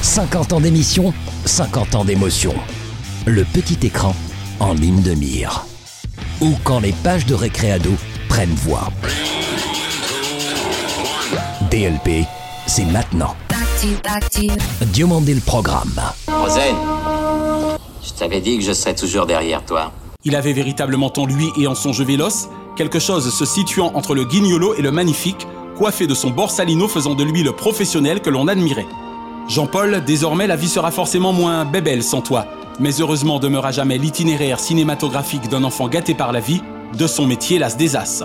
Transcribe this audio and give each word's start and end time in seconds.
50 0.00 0.52
ans 0.54 0.60
d'émission, 0.60 1.12
50 1.44 1.94
ans 1.94 2.04
d'émotion. 2.06 2.54
Le 3.26 3.44
petit 3.44 3.86
écran 3.86 4.14
en 4.60 4.72
ligne 4.72 5.02
de 5.02 5.12
mire. 5.12 5.66
Ou 6.40 6.52
quand 6.64 6.80
les 6.80 6.92
pages 6.92 7.26
de 7.26 7.34
récréado 7.34 7.90
prennent 8.30 8.54
voix. 8.54 8.88
DLP, 11.70 12.26
c'est 12.66 12.86
maintenant. 12.86 13.36
Diomandé 14.86 15.34
le 15.34 15.40
programme. 15.40 16.00
Rosen, 16.26 16.76
je 18.02 18.12
t'avais 18.12 18.40
dit 18.40 18.56
que 18.56 18.64
je 18.64 18.72
serais 18.72 18.94
toujours 18.94 19.26
derrière 19.26 19.62
toi. 19.66 19.92
Il 20.24 20.34
avait 20.34 20.54
véritablement 20.54 21.12
en 21.14 21.26
lui 21.26 21.50
et 21.58 21.66
en 21.66 21.74
son 21.74 21.92
jeu 21.92 22.04
véloce 22.04 22.48
quelque 22.74 22.98
chose 22.98 23.32
se 23.32 23.44
situant 23.44 23.92
entre 23.94 24.14
le 24.14 24.24
guignolo 24.24 24.74
et 24.74 24.82
le 24.82 24.90
magnifique, 24.90 25.46
coiffé 25.74 26.06
de 26.06 26.14
son 26.14 26.30
borsalino 26.30 26.88
faisant 26.88 27.14
de 27.14 27.24
lui 27.24 27.42
le 27.42 27.52
professionnel 27.52 28.20
que 28.20 28.30
l'on 28.30 28.48
admirait. 28.48 28.86
Jean-Paul, 29.48 30.02
désormais 30.06 30.46
la 30.46 30.56
vie 30.56 30.68
sera 30.68 30.90
forcément 30.90 31.32
moins 31.32 31.64
bébelle 31.64 32.02
sans 32.02 32.22
toi, 32.22 32.46
mais 32.80 32.92
heureusement 33.00 33.38
demeura 33.38 33.72
jamais 33.72 33.98
l'itinéraire 33.98 34.60
cinématographique 34.60 35.48
d'un 35.48 35.64
enfant 35.64 35.88
gâté 35.88 36.14
par 36.14 36.32
la 36.32 36.40
vie, 36.40 36.62
de 36.96 37.06
son 37.06 37.26
métier 37.26 37.58
las 37.58 37.76
des 37.76 37.96
as. 37.96 38.24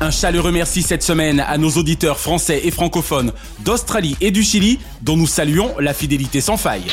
Un 0.00 0.10
chaleureux 0.10 0.52
merci 0.52 0.82
cette 0.82 1.02
semaine 1.02 1.40
à 1.40 1.58
nos 1.58 1.70
auditeurs 1.70 2.18
français 2.18 2.60
et 2.64 2.70
francophones 2.70 3.32
d'Australie 3.60 4.16
et 4.20 4.30
du 4.30 4.42
Chili, 4.42 4.78
dont 5.00 5.16
nous 5.16 5.26
saluons 5.26 5.70
la 5.78 5.94
fidélité 5.94 6.40
sans 6.40 6.56
faille. 6.56 6.84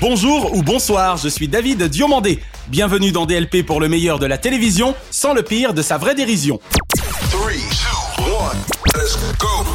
Bonjour 0.00 0.54
ou 0.54 0.62
bonsoir, 0.62 1.16
je 1.16 1.28
suis 1.28 1.46
David 1.48 1.84
Diomandé. 1.84 2.40
Bienvenue 2.68 3.12
dans 3.12 3.26
DLP 3.26 3.64
pour 3.64 3.80
le 3.80 3.88
meilleur 3.88 4.18
de 4.18 4.26
la 4.26 4.38
télévision, 4.38 4.94
sans 5.10 5.34
le 5.34 5.42
pire 5.42 5.74
de 5.74 5.82
sa 5.82 5.98
vraie 5.98 6.14
dérision. 6.14 6.60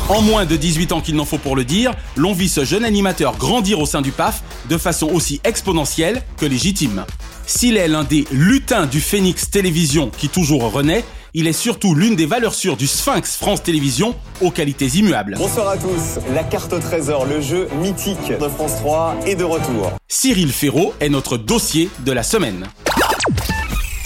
En 0.09 0.21
moins 0.21 0.45
de 0.45 0.55
18 0.55 0.91
ans 0.91 1.01
qu'il 1.01 1.15
n'en 1.15 1.25
faut 1.25 1.37
pour 1.37 1.55
le 1.55 1.65
dire, 1.65 1.91
l'on 2.15 2.33
vit 2.33 2.49
ce 2.49 2.63
jeune 2.63 2.85
animateur 2.85 3.37
grandir 3.37 3.79
au 3.79 3.85
sein 3.85 4.01
du 4.01 4.11
PAF 4.11 4.43
de 4.69 4.77
façon 4.77 5.07
aussi 5.07 5.41
exponentielle 5.43 6.23
que 6.37 6.45
légitime. 6.45 7.05
S'il 7.47 7.77
est 7.77 7.87
l'un 7.87 8.03
des 8.03 8.25
lutins 8.31 8.85
du 8.85 9.01
Phoenix 9.01 9.49
Télévision 9.49 10.11
qui 10.15 10.29
toujours 10.29 10.71
renaît, 10.71 11.03
il 11.33 11.47
est 11.47 11.53
surtout 11.53 11.95
l'une 11.95 12.15
des 12.15 12.25
valeurs 12.25 12.53
sûres 12.53 12.77
du 12.77 12.87
Sphinx 12.87 13.35
France 13.35 13.61
Télévisions 13.61 14.15
aux 14.41 14.51
qualités 14.51 14.87
immuables. 14.87 15.35
Bonsoir 15.37 15.67
à 15.67 15.77
tous. 15.77 16.19
La 16.33 16.43
carte 16.43 16.71
au 16.71 16.79
trésor, 16.79 17.25
le 17.25 17.41
jeu 17.41 17.67
mythique 17.81 18.31
de 18.39 18.47
France 18.47 18.75
3 18.77 19.17
est 19.25 19.35
de 19.35 19.43
retour. 19.43 19.91
Cyril 20.07 20.51
Ferraud 20.51 20.93
est 21.01 21.09
notre 21.09 21.37
dossier 21.37 21.89
de 22.05 22.11
la 22.13 22.23
semaine. 22.23 22.67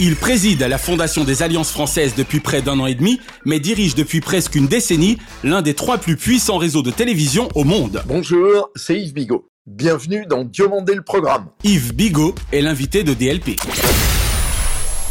Il 0.02 0.16
préside 0.16 0.62
la 0.62 0.78
Fondation 0.78 1.24
des 1.24 1.42
Alliances 1.42 1.70
françaises 1.70 2.14
depuis 2.16 2.40
près 2.40 2.62
d'un 2.62 2.80
an 2.80 2.86
et 2.86 2.94
demi, 2.94 3.20
mais 3.44 3.60
dirige 3.60 3.94
depuis 3.94 4.22
presque 4.22 4.54
une 4.54 4.66
décennie 4.66 5.18
l'un 5.44 5.60
des 5.60 5.74
trois 5.74 5.98
plus 5.98 6.16
puissants 6.16 6.56
réseaux 6.56 6.80
de 6.80 6.90
télévision 6.90 7.50
au 7.54 7.64
monde. 7.64 8.02
Bonjour, 8.06 8.70
c'est 8.76 8.98
Yves 8.98 9.12
Bigot. 9.12 9.46
Bienvenue 9.66 10.24
dans 10.26 10.44
Diomandé 10.44 10.94
le 10.94 11.02
programme. 11.02 11.48
Yves 11.64 11.92
Bigot 11.92 12.34
est 12.50 12.62
l'invité 12.62 13.04
de 13.04 13.12
DLP. 13.12 13.60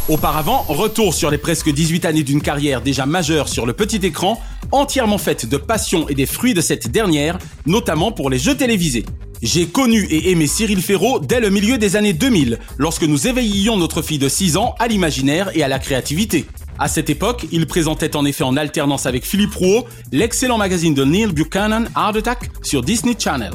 Auparavant, 0.08 0.64
retour 0.66 1.14
sur 1.14 1.30
les 1.30 1.38
presque 1.38 1.70
18 1.70 2.04
années 2.06 2.24
d'une 2.24 2.42
carrière 2.42 2.82
déjà 2.82 3.06
majeure 3.06 3.48
sur 3.48 3.66
le 3.66 3.74
petit 3.74 4.04
écran, 4.04 4.42
entièrement 4.72 5.18
faite 5.18 5.48
de 5.48 5.56
passion 5.56 6.08
et 6.08 6.14
des 6.16 6.26
fruits 6.26 6.52
de 6.52 6.60
cette 6.60 6.88
dernière, 6.90 7.38
notamment 7.64 8.10
pour 8.10 8.28
les 8.28 8.40
jeux 8.40 8.56
télévisés. 8.56 9.06
J'ai 9.42 9.66
connu 9.66 10.04
et 10.10 10.30
aimé 10.30 10.46
Cyril 10.46 10.82
Ferraud 10.82 11.18
dès 11.18 11.40
le 11.40 11.48
milieu 11.48 11.78
des 11.78 11.96
années 11.96 12.12
2000, 12.12 12.58
lorsque 12.76 13.04
nous 13.04 13.26
éveillions 13.26 13.78
notre 13.78 14.02
fille 14.02 14.18
de 14.18 14.28
6 14.28 14.58
ans 14.58 14.74
à 14.78 14.86
l'imaginaire 14.86 15.50
et 15.54 15.62
à 15.62 15.68
la 15.68 15.78
créativité. 15.78 16.44
À 16.78 16.88
cette 16.88 17.08
époque, 17.08 17.46
il 17.50 17.66
présentait 17.66 18.16
en 18.16 18.26
effet 18.26 18.44
en 18.44 18.56
alternance 18.58 19.06
avec 19.06 19.24
Philippe 19.24 19.54
Rouault 19.54 19.86
l'excellent 20.12 20.58
magazine 20.58 20.92
de 20.92 21.04
Neil 21.04 21.28
Buchanan 21.28 21.88
Heart 21.96 22.16
Attack 22.16 22.50
sur 22.62 22.82
Disney 22.82 23.14
Channel. 23.18 23.52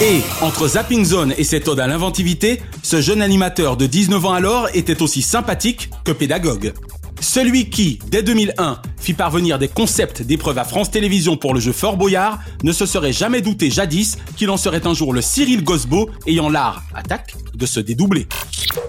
Et, 0.00 0.20
entre 0.40 0.68
Zapping 0.68 1.04
Zone 1.04 1.34
et 1.36 1.42
cette 1.42 1.66
ode 1.66 1.80
à 1.80 1.88
l'inventivité, 1.88 2.60
ce 2.84 3.00
jeune 3.00 3.20
animateur 3.20 3.76
de 3.76 3.86
19 3.86 4.24
ans 4.24 4.32
alors 4.32 4.68
était 4.74 5.02
aussi 5.02 5.22
sympathique 5.22 5.90
que 6.04 6.12
pédagogue. 6.12 6.72
Celui 7.20 7.68
qui, 7.68 7.98
dès 8.08 8.22
2001, 8.22 8.80
fit 9.00 9.12
parvenir 9.12 9.58
des 9.58 9.68
concepts 9.68 10.22
d'épreuves 10.22 10.58
à 10.58 10.64
France 10.64 10.90
Télévisions 10.90 11.36
pour 11.36 11.52
le 11.52 11.60
jeu 11.60 11.72
Fort 11.72 11.96
Boyard 11.96 12.38
ne 12.62 12.72
se 12.72 12.86
serait 12.86 13.12
jamais 13.12 13.40
douté 13.40 13.70
jadis 13.70 14.18
qu'il 14.36 14.50
en 14.50 14.56
serait 14.56 14.86
un 14.86 14.94
jour 14.94 15.12
le 15.12 15.20
Cyril 15.20 15.64
Gosbo 15.64 16.10
ayant 16.26 16.48
l'art, 16.48 16.84
attaque, 16.94 17.34
de 17.54 17.66
se 17.66 17.80
dédoubler. 17.80 18.28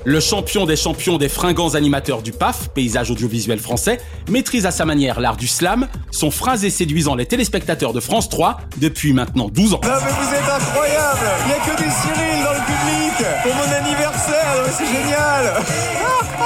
Le 0.06 0.19
champion 0.19 0.66
des 0.66 0.75
champions 0.75 1.17
des 1.17 1.29
fringants 1.29 1.73
animateurs 1.75 2.22
du 2.22 2.31
PAF, 2.31 2.69
paysage 2.69 3.09
audiovisuel 3.12 3.59
français, 3.59 4.00
maîtrise 4.29 4.66
à 4.66 4.72
sa 4.72 4.85
manière 4.85 5.19
l'art 5.19 5.38
du 5.38 5.47
slam, 5.47 5.88
son 6.11 6.31
phrasé 6.31 6.69
séduisant 6.69 7.16
les 7.16 7.25
téléspectateurs 7.25 7.94
de 7.94 8.00
France 8.00 8.29
3 8.29 8.59
depuis 8.78 9.13
maintenant 9.13 9.50
12 9.50 9.73
ans. 9.73 9.81
Mais 9.84 9.90
vous 9.90 10.35
êtes 10.35 10.50
incroyable 10.50 11.19
Il 11.41 11.47
n'y 11.47 11.53
a 11.53 11.75
que 11.75 11.84
des 11.84 11.90
Cyril 11.90 12.44
dans 12.44 12.53
le 12.53 12.66
public 12.66 13.28
Pour 13.44 13.56
mon 13.56 13.72
anniversaire, 13.73 14.56
c'est 14.78 14.85
génial 14.85 15.63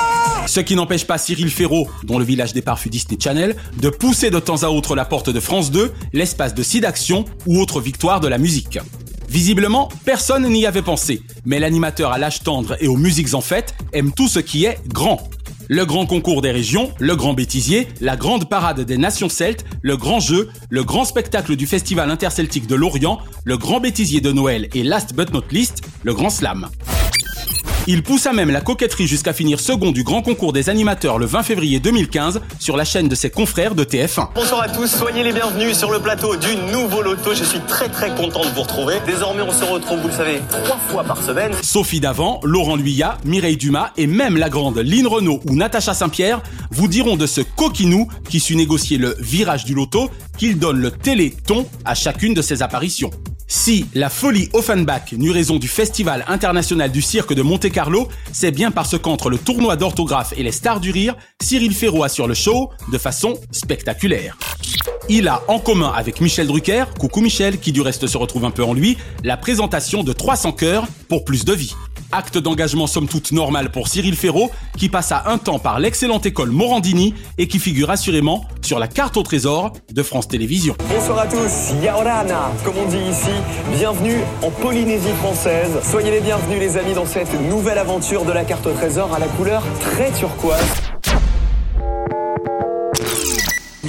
Ce 0.46 0.60
qui 0.60 0.76
n'empêche 0.76 1.06
pas 1.06 1.18
Cyril 1.18 1.50
Ferraud, 1.50 1.88
dont 2.04 2.20
le 2.20 2.26
village 2.26 2.54
départ 2.54 2.78
fut 2.78 2.90
Disney 2.90 3.18
Channel, 3.20 3.56
de 3.80 3.90
pousser 3.90 4.30
de 4.30 4.40
temps 4.40 4.64
à 4.64 4.68
autre 4.68 4.96
la 4.96 5.06
porte 5.06 5.30
de 5.30 5.40
France 5.40 5.72
2, 5.72 5.92
l'espace 6.12 6.54
de 6.54 6.62
Sid 6.62 6.86
Action 6.86 7.26
ou 7.46 7.60
autre 7.60 7.80
victoire 7.82 8.20
de 8.20 8.28
la 8.28 8.38
musique. 8.38 8.80
Visiblement, 9.30 9.90
personne 10.06 10.48
n'y 10.48 10.66
avait 10.66 10.82
pensé, 10.82 11.24
mais 11.46 11.60
l'animateur 11.60 12.12
à 12.12 12.18
l'âge 12.18 12.44
tendre 12.44 12.76
et 12.82 12.88
aux 12.88 12.98
musiques 12.98 13.34
en 13.34 13.42
fête 13.42 13.74
aime 13.94 14.12
tout 14.12 14.28
ce 14.28 14.40
qui 14.40 14.66
est 14.66 14.80
grand. 14.88 15.28
Le 15.70 15.86
grand 15.86 16.06
concours 16.06 16.42
des 16.42 16.52
régions, 16.52 16.92
le 17.00 17.16
grand 17.16 17.34
bêtisier, 17.34 17.88
la 18.02 18.18
grande 18.18 18.50
parade 18.50 18.82
des 18.82 18.98
nations 18.98 19.30
celtes, 19.30 19.66
le 19.82 19.96
grand 19.98 20.20
jeu, 20.20 20.50
le 20.70 20.84
grand 20.84 21.06
spectacle 21.06 21.56
du 21.56 21.66
festival 21.66 22.12
interceltique 22.12 22.68
de 22.68 22.76
Lorient, 22.76 23.20
le 23.46 23.58
grand 23.58 23.80
bêtisier 23.80 24.20
de 24.20 24.32
Noël 24.32 24.68
et 24.74 24.84
last 24.84 25.16
but 25.16 25.34
not 25.34 25.46
least, 25.52 25.82
le 26.04 26.14
grand 26.14 26.30
slam. 26.30 26.70
Il 27.86 28.02
poussa 28.02 28.32
même 28.32 28.50
la 28.50 28.62
coquetterie 28.62 29.08
jusqu'à 29.08 29.34
finir 29.34 29.60
second 29.60 29.92
du 29.92 30.04
grand 30.04 30.22
concours 30.22 30.54
des 30.54 30.70
animateurs 30.70 31.20
le 31.20 31.26
20 31.26 31.44
février 31.44 31.82
2015 31.82 32.40
sur 32.58 32.78
la 32.78 32.86
chaîne 32.86 33.10
de 33.10 33.16
ses 33.16 33.30
confrères 33.30 33.76
de 33.76 33.84
TF1. 33.84 34.30
Bonsoir 34.36 34.62
à 34.62 34.70
tous, 34.70 34.88
soyez 34.88 35.22
les 35.22 35.34
bienvenus 35.34 35.78
sur 35.78 35.92
le 35.92 36.00
plateau 36.00 36.38
du 36.38 36.56
nouveau 36.72 37.02
loto. 37.02 37.34
Je 37.34 37.44
suis 37.44 37.60
très 37.68 37.90
très 37.90 38.16
content 38.16 38.40
de 38.46 38.56
vous 38.56 38.62
retrouver. 38.62 38.96
Désormais, 39.06 39.42
on 39.42 39.52
se 39.52 39.66
retrouve, 39.66 40.00
vous 40.00 40.08
le 40.08 40.14
savez, 40.14 40.40
trois 40.50 40.78
fois 40.78 41.04
par 41.04 41.22
semaine. 41.22 41.52
Sophie 41.62 42.00
Davant, 42.00 42.40
Laurent 42.44 42.78
Luyat, 42.78 43.18
Mireille 43.26 43.58
Dumas 43.58 43.92
et 43.98 44.08
même 44.08 44.38
la 44.38 44.48
grande 44.48 44.78
Lynn 44.78 45.06
Renault 45.06 45.42
ou 45.50 45.56
Natacha 45.56 45.94
Saint-Pierre 45.94 46.42
vous 46.72 46.88
diront 46.88 47.18
de 47.18 47.28
ce 47.28 47.42
coquinou 47.42 48.08
qui 48.30 48.40
sut 48.40 48.56
négocier 48.56 48.98
le 48.98 49.18
virage 49.20 49.66
du 49.66 49.74
loto 49.74 50.10
qu'il 50.38 50.58
donne 50.58 50.80
le 50.80 50.90
téléton 50.90 51.68
à 51.84 51.96
chacune 51.96 52.34
de 52.34 52.42
ses 52.42 52.64
apparitions. 52.64 53.12
Si 53.56 53.86
la 53.94 54.10
folie 54.10 54.50
Offenbach 54.54 55.14
n'eut 55.14 55.30
raison 55.30 55.58
du 55.58 55.68
Festival 55.68 56.26
international 56.28 56.92
du 56.92 57.04
cirque 57.04 57.36
de 57.36 57.44
Monte-Carlo, 57.44 58.08
c'est 58.32 58.50
bien 58.50 58.72
parce 58.72 58.98
qu'entre 58.98 59.30
le 59.30 59.38
tournoi 59.38 59.76
d'orthographe 59.76 60.34
et 60.36 60.42
les 60.42 60.52
stars 60.52 60.80
du 60.80 60.90
rire, 60.90 61.16
Cyril 61.40 61.72
Ferraud 61.72 62.04
assure 62.04 62.28
le 62.28 62.34
show 62.34 62.72
de 62.92 62.98
façon 62.98 63.36
spectaculaire. 63.52 64.40
Il 65.08 65.28
a 65.28 65.44
en 65.48 65.60
commun 65.60 65.94
avec 65.96 66.20
Michel 66.20 66.48
Drucker, 66.48 66.86
coucou 67.00 67.22
Michel, 67.22 67.60
qui 67.60 67.72
du 67.72 67.82
reste 67.82 68.08
se 68.08 68.18
retrouve 68.18 68.46
un 68.46 68.52
peu 68.52 68.64
en 68.64 68.74
lui, 68.74 68.98
la 69.24 69.38
présentation 69.38 70.04
de 70.04 70.14
300 70.14 70.54
cœurs 70.54 70.88
pour 71.08 71.24
plus 71.24 71.46
de 71.46 71.54
vie. 71.54 71.76
Acte 72.16 72.38
d'engagement 72.38 72.86
somme 72.86 73.08
toute 73.08 73.32
normal 73.32 73.72
pour 73.72 73.88
Cyril 73.88 74.16
Ferraud, 74.16 74.52
qui 74.78 74.88
passa 74.88 75.24
un 75.26 75.40
temps 75.40 75.58
par 75.58 75.80
l'excellente 75.80 76.28
école 76.28 76.52
Morandini 76.52 77.16
et 77.40 77.48
qui 77.48 77.58
figure 77.58 77.90
assurément 77.90 78.46
sur 78.62 78.78
la 78.78 78.88
carte 78.88 79.18
au 79.18 79.24
trésor 79.24 79.74
de 79.92 80.04
France 80.04 80.28
Télévisions. 80.28 80.76
Bonsoir 80.94 81.18
à 81.18 81.26
tous, 81.26 81.74
Yaorana, 81.82 82.52
comme 82.64 82.76
on 82.78 82.88
dit 82.88 83.10
ici. 83.10 83.32
Bienvenue 83.76 84.20
en 84.44 84.52
Polynésie 84.52 85.14
française. 85.24 85.72
Soyez 85.82 86.12
les 86.12 86.22
bienvenus 86.22 86.60
les 86.60 86.78
amis 86.78 86.94
dans 86.94 87.08
cette 87.08 87.34
nouvelle 87.50 87.80
aventure 87.80 88.26
de 88.26 88.32
la 88.32 88.46
carte 88.46 88.68
au 88.68 88.74
trésor 88.74 89.12
à 89.12 89.18
la 89.18 89.28
couleur 89.30 89.64
très 89.82 90.12
turquoise. 90.12 90.93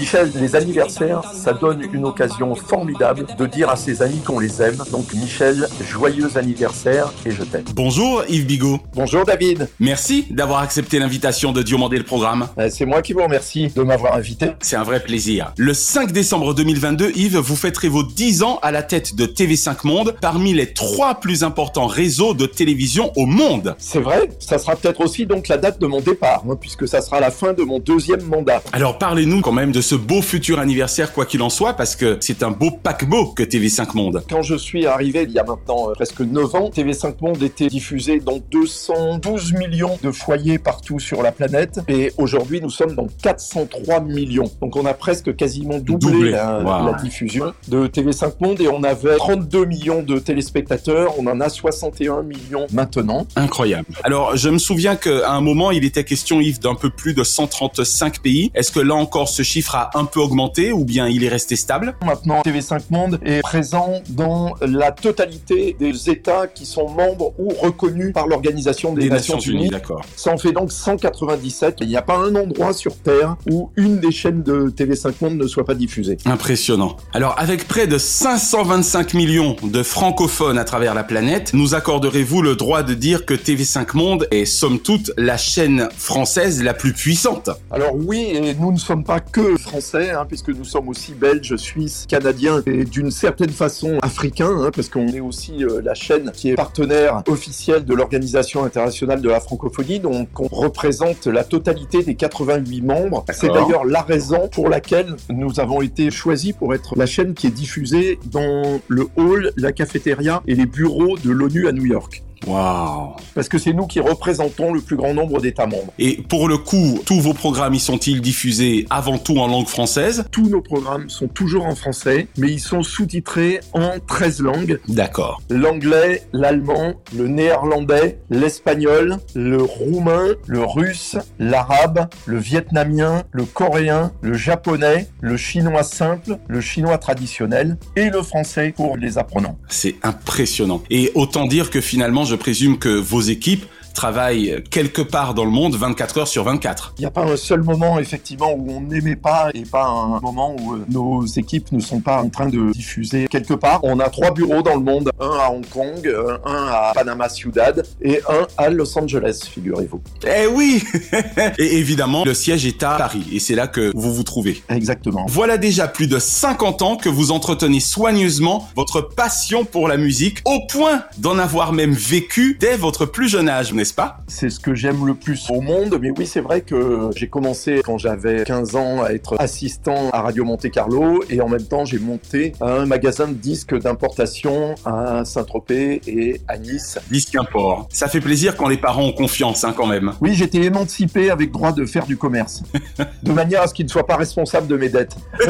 Michel, 0.05 0.31
les 0.39 0.55
anniversaires, 0.55 1.23
ça 1.33 1.55
donne 1.55 1.81
une 1.95 2.05
occasion 2.05 2.55
formidable 2.55 3.25
de 3.39 3.47
dire 3.47 3.71
à 3.71 3.77
ses 3.77 4.03
amis 4.03 4.21
qu'on 4.21 4.39
les 4.39 4.61
aime. 4.61 4.77
Donc 4.93 5.15
Michel, 5.15 5.67
joyeux 5.81 6.37
anniversaire 6.37 7.11
et 7.25 7.31
je 7.31 7.43
t'aime. 7.43 7.65
Bonjour 7.75 8.23
Yves 8.29 8.45
Bigot. 8.45 8.81
Bonjour 8.95 9.25
David. 9.25 9.67
Merci 9.81 10.27
d'avoir 10.29 10.61
accepté 10.61 10.99
l'invitation 10.99 11.53
de 11.53 11.63
Diomandé 11.63 11.97
le 11.97 12.05
programme. 12.05 12.49
Euh, 12.59 12.69
C'est 12.71 12.85
moi 12.85 13.01
qui 13.01 13.15
vous 13.15 13.23
remercie 13.23 13.69
de 13.75 13.83
m'avoir 13.83 14.15
invité. 14.15 14.49
C'est 14.61 14.77
un 14.77 14.83
vrai 14.83 15.01
plaisir. 15.01 15.55
Le 15.57 15.73
5 15.73 16.13
décembre 16.13 16.53
2022, 16.53 17.13
Yves, 17.15 17.39
vous 17.39 17.57
fêterez 17.57 17.89
vos 17.89 18.03
10 18.03 18.43
ans 18.43 18.59
à 18.61 18.73
la 18.73 18.83
tête 18.83 19.15
de 19.15 19.25
TV5 19.25 19.87
Monde, 19.87 20.15
parmi 20.21 20.53
les 20.53 20.75
trois 20.75 21.15
plus 21.15 21.45
importants 21.45 21.87
réseaux 21.87 22.35
de 22.35 22.45
télévision 22.45 23.11
au 23.17 23.25
monde. 23.25 23.75
C'est 23.79 24.01
vrai, 24.01 24.29
ça 24.39 24.59
sera 24.59 24.77
peut-être 24.77 25.01
aussi 25.01 25.25
donc 25.25 25.49
la 25.49 25.57
date 25.57 25.81
de 25.81 25.87
mon 25.87 26.01
départ, 26.03 26.45
hein, 26.47 26.57
puisque 26.61 26.87
ça 26.87 27.01
sera 27.01 27.21
la 27.21 27.31
fin 27.31 27.55
de 27.55 27.63
mon 27.63 27.79
deuxième 27.79 28.23
mandat. 28.25 28.63
Alors 28.75 28.99
parlez-nous 28.99 29.41
quand 29.41 29.53
même 29.53 29.73
de 29.73 29.81
ce 29.81 29.94
beau 29.97 30.23
futur 30.23 30.59
anniversaire, 30.59 31.13
quoi 31.13 31.27
qu'il 31.27 31.43
en 31.43 31.51
soit, 31.51 31.75
parce 31.75 31.97
que 31.97 32.17
c'est 32.21 32.43
un 32.43 32.51
beau 32.51 32.71
paquebot 32.71 33.27
que 33.29 33.43
TV5 33.43 33.95
Monde. 33.95 34.23
Quand 34.29 34.43
je 34.43 34.55
suis 34.57 34.87
arrivé 34.87 35.23
il 35.25 35.33
y 35.33 35.39
a 35.39 35.45
maintenant 35.45 35.91
euh, 35.91 35.93
presque 35.95 36.21
9 36.21 36.55
ans, 36.55 36.71
TV5 36.75 37.15
Monde 37.21 37.43
était 37.43 37.69
diffusé 37.69 38.21
dans 38.21 38.39
212 38.51 39.53
millions 39.55 39.99
de 40.03 40.11
foyers 40.11 40.59
partout 40.59 40.99
sur 40.99 41.23
la 41.23 41.33
planète 41.33 41.81
et 41.89 42.13
aujourd'hui 42.19 42.61
nous 42.61 42.71
sommes 42.71 42.95
dans 42.95 43.07
403 43.23 44.01
millions. 44.01 44.51
Donc 44.61 44.77
on 44.77 44.87
a 44.87 44.95
presque 44.95 45.35
quasiment 45.37 45.79
doublé, 45.79 46.11
Doublé. 46.13 46.31
La, 46.31 46.55
Wow. 46.65 46.87
la 46.93 47.03
diffusion 47.03 47.53
de 47.69 47.87
TV5 47.87 48.33
Monde 48.41 48.61
et 48.61 48.69
on 48.69 48.83
avait 48.85 49.17
32 49.17 49.65
millions 49.67 50.03
de 50.03 50.19
téléspectateurs, 50.19 51.13
on 51.19 51.27
en 51.27 51.41
a 51.41 51.49
61 51.49 52.23
millions 52.23 52.67
maintenant. 52.73 53.27
Incroyable. 53.37 53.87
Alors, 54.03 54.37
je 54.37 54.49
me 54.49 54.59
souviens 54.59 54.97
qu'à 54.97 55.31
un 55.31 55.41
moment, 55.41 55.71
il 55.71 55.85
était 55.85 56.05
question, 56.05 56.41
Yves, 56.41 56.61
d'un 56.61 56.75
peu 56.75 56.91
plus 56.91 57.15
de 57.15 57.23
135 57.25 58.21
pays. 58.21 58.51
Est-ce 58.55 58.71
que 58.73 58.81
là 58.81 58.95
encore, 58.95 59.29
ce 59.29 59.43
chiffre 59.43 59.75
a 59.75 59.84
un 59.95 60.05
peu 60.05 60.21
augmenté 60.21 60.73
ou 60.73 60.85
bien 60.85 61.09
il 61.09 61.25
est 61.25 61.29
resté 61.29 61.57
stable 61.57 61.95
Maintenant, 62.05 62.43
TV5 62.43 62.83
Monde 62.91 63.21
est 63.25 63.41
présent 63.43 64.01
dans 64.11 64.55
la 64.61 64.93
totalité 64.93 65.77
des 65.79 66.11
États 66.11 66.47
qui 66.47 66.67
sont 66.67 66.89
membres 66.89 67.33
ou 67.39 67.49
reconnus 67.49 68.13
par 68.13 68.27
l'Organisation 68.27 68.95
des, 68.95 69.09
Nations, 69.09 69.39
Unies. 69.39 69.69
D'accord. 69.69 70.03
Ça 70.17 70.33
en 70.33 70.39
fait 70.39 70.53
donc 70.53 70.73
197. 70.73 71.79
Il 71.81 71.89
n'y 71.89 71.97
a 71.97 72.03
pas 72.03 72.17
un 72.17 72.35
endroit 72.35 72.73
sur 72.73 72.97
Terre 72.97 73.37
où 73.51 73.71
une 73.77 73.99
des 73.99 74.13
chaînes 74.13 74.43
de 74.43 74.71
TV5 74.71 75.15
Monde 75.21 75.35
ne 75.37 75.47
soit 75.47 75.65
pas 75.65 75.75
diffusée. 75.75 76.17
Impressionnant. 76.25 76.97
Alors, 77.13 77.35
avec 77.39 77.67
près 77.69 77.87
de 77.87 77.99
525 77.99 79.15
millions 79.15 79.57
de 79.63 79.83
francophones 79.83 80.59
à 80.59 80.65
travers 80.65 80.95
la 80.95 81.05
planète, 81.05 81.53
nous 81.55 81.75
accorderez-vous 81.75 82.43
le 82.43 82.57
droit 82.57 82.83
de 82.83 82.95
dire 82.95 83.25
que 83.25 83.35
TV5 83.35 83.97
Monde 83.97 84.29
est, 84.31 84.45
somme 84.45 84.79
toute, 84.79 85.13
la 85.17 85.37
chaîne 85.37 85.89
française 85.97 86.63
la 86.63 86.75
plus 86.75 86.93
puissante? 86.93 87.51
Alors 87.71 87.95
oui, 87.95 88.31
et 88.35 88.55
nous 88.55 88.73
ne 88.73 88.79
sommes 88.79 89.05
pas 89.05 89.21
que 89.21 89.57
français, 89.75 90.11
hein, 90.13 90.25
puisque 90.25 90.51
nous 90.51 90.65
sommes 90.65 90.89
aussi 90.89 91.15
belges, 91.15 91.57
suisses, 91.57 92.07
canadiens 92.09 92.63
et 92.65 92.85
d'une 92.85 93.11
certaine 93.11 93.51
façon 93.51 93.99
africains, 94.03 94.57
hein, 94.57 94.71
parce 94.73 94.89
qu'on 94.89 95.09
est 95.09 95.19
aussi 95.19 95.65
euh, 95.65 95.81
la 95.83 95.95
chaîne 95.95 96.31
qui 96.31 96.51
est 96.51 96.55
partenaire 96.55 97.25
officiel 97.27 97.85
de 97.85 97.93
l'Organisation 97.93 98.63
internationale 98.63 99.21
de 99.21 99.29
la 99.29 99.41
francophonie, 99.41 99.99
donc 99.99 100.29
on 100.39 100.47
représente 100.47 101.27
la 101.27 101.43
totalité 101.43 102.05
des 102.05 102.15
88 102.15 102.83
membres. 102.83 103.25
C'est 103.33 103.49
d'ailleurs 103.49 103.85
la 103.85 104.03
raison 104.03 104.47
pour 104.47 104.69
laquelle 104.69 105.17
nous 105.29 105.59
avons 105.59 105.83
été 105.83 106.09
choisis 106.13 106.53
pour 106.53 106.73
être 106.73 106.95
la 106.97 107.07
chaîne 107.07 107.35
qui 107.35 107.49
est 107.49 107.57
diffusée 107.65 108.21
dans 108.27 108.81
le 108.87 109.09
hall, 109.17 109.51
la 109.57 109.73
cafétéria 109.73 110.41
et 110.47 110.55
les 110.55 110.67
bureaux 110.67 111.19
de 111.19 111.33
l'ONU 111.33 111.67
à 111.67 111.73
New 111.73 111.87
York. 111.87 112.23
Waouh 112.47 113.17
Parce 113.35 113.49
que 113.49 113.59
c'est 113.59 113.73
nous 113.73 113.87
qui 113.87 114.01
représentons 114.01 114.73
le 114.73 114.81
plus 114.81 114.97
grand 114.97 115.15
nombre 115.15 115.41
d'États 115.41 115.67
membres. 115.67 115.93
Et 115.99 116.23
pour 116.29 116.49
le 116.49 116.59
coup, 116.59 117.01
tous 117.05 117.21
vos 117.21 117.35
programmes 117.35 117.75
y 117.75 117.81
sont-ils 117.81 118.21
diffusés 118.21 118.87
avant 118.91 119.19
tout 119.19 119.39
en 119.39 119.49
langue 119.49 119.67
française? 119.67 120.25
Tous 120.31 120.49
nos 120.49 120.61
programmes 120.61 121.09
sont 121.09 121.29
toujours 121.29 121.67
en 121.67 121.75
français, 121.75 122.29
mais 122.37 122.51
ils 122.51 122.61
sont 122.61 122.83
sous-titrés 122.83 123.61
en 123.73 123.99
13 124.07 124.41
langues. 124.41 124.81
D'accord. 124.89 125.41
L'anglais, 125.51 126.23
l'allemand, 126.33 126.95
le 127.17 127.29
néerlandais, 127.29 128.19
l'espagnol, 128.31 129.19
le 129.35 129.63
roumain, 129.63 130.35
le 130.47 130.65
russe, 130.65 131.17
l'arabe, 131.39 132.09
le 132.27 132.39
vietnamien, 132.39 133.25
le 133.33 133.45
coréen, 133.45 134.13
le 134.23 134.35
japonais, 134.35 135.09
le 135.21 135.37
chinois 135.37 135.83
simple, 135.83 136.39
le 136.49 136.61
chinois 136.61 136.99
traditionnel 136.99 137.79
et 137.97 138.11
le 138.11 138.23
français 138.23 138.73
pour 138.77 138.97
les 138.97 139.19
apprenants. 139.19 139.59
C'est 139.69 139.97
impressionnant. 140.03 140.83
Et 140.91 141.13
autant 141.15 141.47
dire 141.47 141.71
que 141.71 141.81
finalement, 141.81 142.25
je 142.25 142.34
présume 142.37 142.79
que 142.79 142.89
vos 142.89 143.21
équipes 143.21 143.65
travaillent 143.95 144.63
quelque 144.71 145.03
part 145.03 145.35
dans 145.35 145.45
le 145.45 145.51
monde 145.51 145.77
24 145.77 146.19
heures 146.19 146.29
sur 146.29 146.45
24. 146.45 146.95
Il 146.99 147.03
n'y 147.03 147.07
a 147.07 147.11
pas 147.11 147.25
un 147.25 147.37
seul 147.37 147.63
moment 147.63 147.99
effectivement 147.99 148.53
où 148.53 148.71
on 148.71 148.81
n'aimait 148.83 149.17
pas 149.17 149.51
et 149.55 149.63
pas 149.63 149.87
un 149.87 150.21
moment 150.21 150.55
où 150.59 150.75
euh, 150.75 150.85
nos 150.89 151.25
équipes 151.25 151.73
ne 151.73 151.81
sont 151.81 152.01
pas 152.01 152.21
en 152.23 152.29
train 152.29 152.49
de 152.49 152.73
diffuser 152.73 153.27
quelque 153.29 153.55
part. 153.55 153.81
On 153.83 154.01
a 154.01 154.11
trois 154.11 154.33
bureaux 154.33 154.63
dans 154.63 154.75
le 154.75 154.83
monde, 154.83 155.11
un 155.21 155.31
à 155.31 155.51
Hong 155.51 155.67
Kong, 155.69 156.07
euh, 156.07 156.37
un 156.45 156.67
à 156.67 156.93
Panama 156.95 157.29
Ciudad 157.29 157.87
et 158.03 158.21
un 158.29 158.47
à 158.59 158.69
Los 158.69 158.99
Angeles, 158.99 159.49
figurez-vous. 159.51 160.03
Eh 160.27 160.47
oui 160.47 160.83
Et 161.59 161.79
évidemment, 161.79 162.25
le 162.25 162.35
siège 162.35 162.67
est 162.67 162.83
à 162.83 162.97
Paris 162.97 163.25
et 163.33 163.39
c'est 163.39 163.55
là 163.55 163.67
que 163.67 163.93
vous 163.95 164.13
vous 164.13 164.25
trouvez. 164.25 164.63
Exactement. 164.69 165.27
Voilà 165.29 165.57
déjà 165.59 165.89
plus 165.89 166.07
de 166.07 166.19
50 166.19 166.83
ans 166.83 166.97
que 166.97 167.09
vous 167.09 167.31
entretenez 167.31 167.81
soigneusement 167.81 168.69
votre 168.77 169.01
passion 169.01 169.65
pour 169.65 169.89
la 169.89 169.97
musique, 169.97 170.39
au 170.45 170.67
point 170.69 171.03
d'en 171.19 171.39
avoir 171.39 171.73
même 171.73 171.93
vécu 171.93 172.57
dès 172.59 172.77
votre 172.77 173.07
plus 173.07 173.29
jeune 173.29 173.49
âge, 173.49 173.73
n'est-ce 173.85 173.93
pas? 173.93 174.17
C'est 174.29 174.49
ce 174.49 174.59
que 174.59 174.75
j'aime 174.75 175.05
le 175.05 175.13
plus 175.13 175.51
au 175.51 175.61
monde, 175.61 175.99
mais 176.01 176.11
oui, 176.17 176.25
c'est 176.25 176.41
vrai 176.41 176.63
que 176.63 177.11
j'ai 177.15 177.29
commencé 177.29 177.83
quand 177.85 177.99
j'avais 177.99 178.45
15 178.45 178.77
ans 178.77 179.03
à 179.03 179.11
être 179.11 179.37
assistant 179.39 180.09
à 180.15 180.23
Radio 180.23 180.43
Monte 180.43 180.71
Carlo 180.71 181.23
et 181.29 181.43
en 181.43 181.51
même 181.51 181.65
temps 181.65 181.85
j'ai 181.85 181.99
monté 181.99 182.55
un 182.63 182.87
magasin 182.87 183.29
de 183.29 183.35
disques 183.35 183.79
d'importation 183.79 184.75
à 184.87 185.27
Saint-Tropez 185.27 186.01
et 186.07 186.41
à 186.49 186.57
Nice. 186.57 186.99
Disque 187.11 187.37
import. 187.37 187.87
Ça 187.93 188.09
fait 188.09 188.23
plaisir 188.23 188.57
quand 188.57 188.69
les 188.69 188.79
parents 188.79 189.05
ont 189.05 189.13
confiance, 189.13 189.65
hein, 189.65 189.75
quand 189.77 189.87
même. 189.87 190.15
Oui, 190.23 190.33
j'étais 190.33 190.63
émancipé 190.63 191.29
avec 191.29 191.53
droit 191.53 191.73
de 191.73 191.85
faire 191.85 192.07
du 192.07 192.17
commerce, 192.17 192.63
de 193.23 193.33
manière 193.33 193.61
à 193.61 193.67
ce 193.67 193.75
qu'il 193.75 193.85
ne 193.85 193.91
soit 193.91 194.07
pas 194.07 194.17
responsable 194.17 194.67
de 194.67 194.79
mes 194.79 194.89
dettes. 194.89 195.15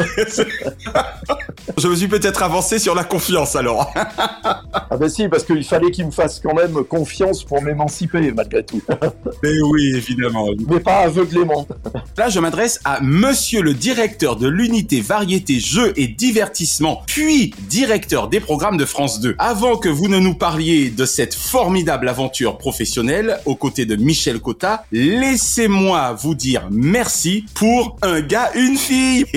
Je 1.77 1.87
me 1.87 1.95
suis 1.95 2.09
peut-être 2.09 2.43
avancé 2.43 2.79
sur 2.79 2.95
la 2.95 3.05
confiance 3.05 3.55
alors. 3.55 3.93
Ah 3.93 4.97
ben 4.97 5.07
si, 5.07 5.29
parce 5.29 5.45
qu'il 5.45 5.63
fallait 5.63 5.91
qu'il 5.91 6.05
me 6.05 6.11
fasse 6.11 6.41
quand 6.41 6.53
même 6.53 6.83
confiance 6.83 7.43
pour 7.43 7.61
m'émanciper 7.61 8.24
malgré 8.31 8.63
tout, 8.63 8.81
Mais 9.43 9.61
oui, 9.69 9.93
évidemment. 9.95 10.47
mais 10.69 10.79
pas 10.79 10.99
aveuglément. 10.99 11.67
Là, 12.17 12.29
je 12.29 12.39
m'adresse 12.39 12.79
à 12.85 12.99
monsieur 13.01 13.61
le 13.61 13.73
directeur 13.73 14.35
de 14.35 14.47
l'unité 14.47 15.01
variété 15.01 15.59
jeux 15.59 15.93
et 15.95 16.07
divertissement, 16.07 17.01
puis 17.07 17.53
directeur 17.69 18.27
des 18.27 18.39
programmes 18.39 18.77
de 18.77 18.85
France 18.85 19.19
2. 19.19 19.35
Avant 19.37 19.77
que 19.77 19.89
vous 19.89 20.07
ne 20.07 20.19
nous 20.19 20.35
parliez 20.35 20.89
de 20.89 21.05
cette 21.05 21.33
formidable 21.33 22.07
aventure 22.09 22.57
professionnelle 22.57 23.39
aux 23.45 23.55
côtés 23.55 23.85
de 23.85 23.95
Michel 23.95 24.39
Cotta, 24.39 24.85
laissez-moi 24.91 26.13
vous 26.13 26.35
dire 26.35 26.67
merci 26.71 27.45
pour 27.55 27.97
un 28.01 28.21
gars, 28.21 28.51
une 28.55 28.77
fille. 28.77 29.25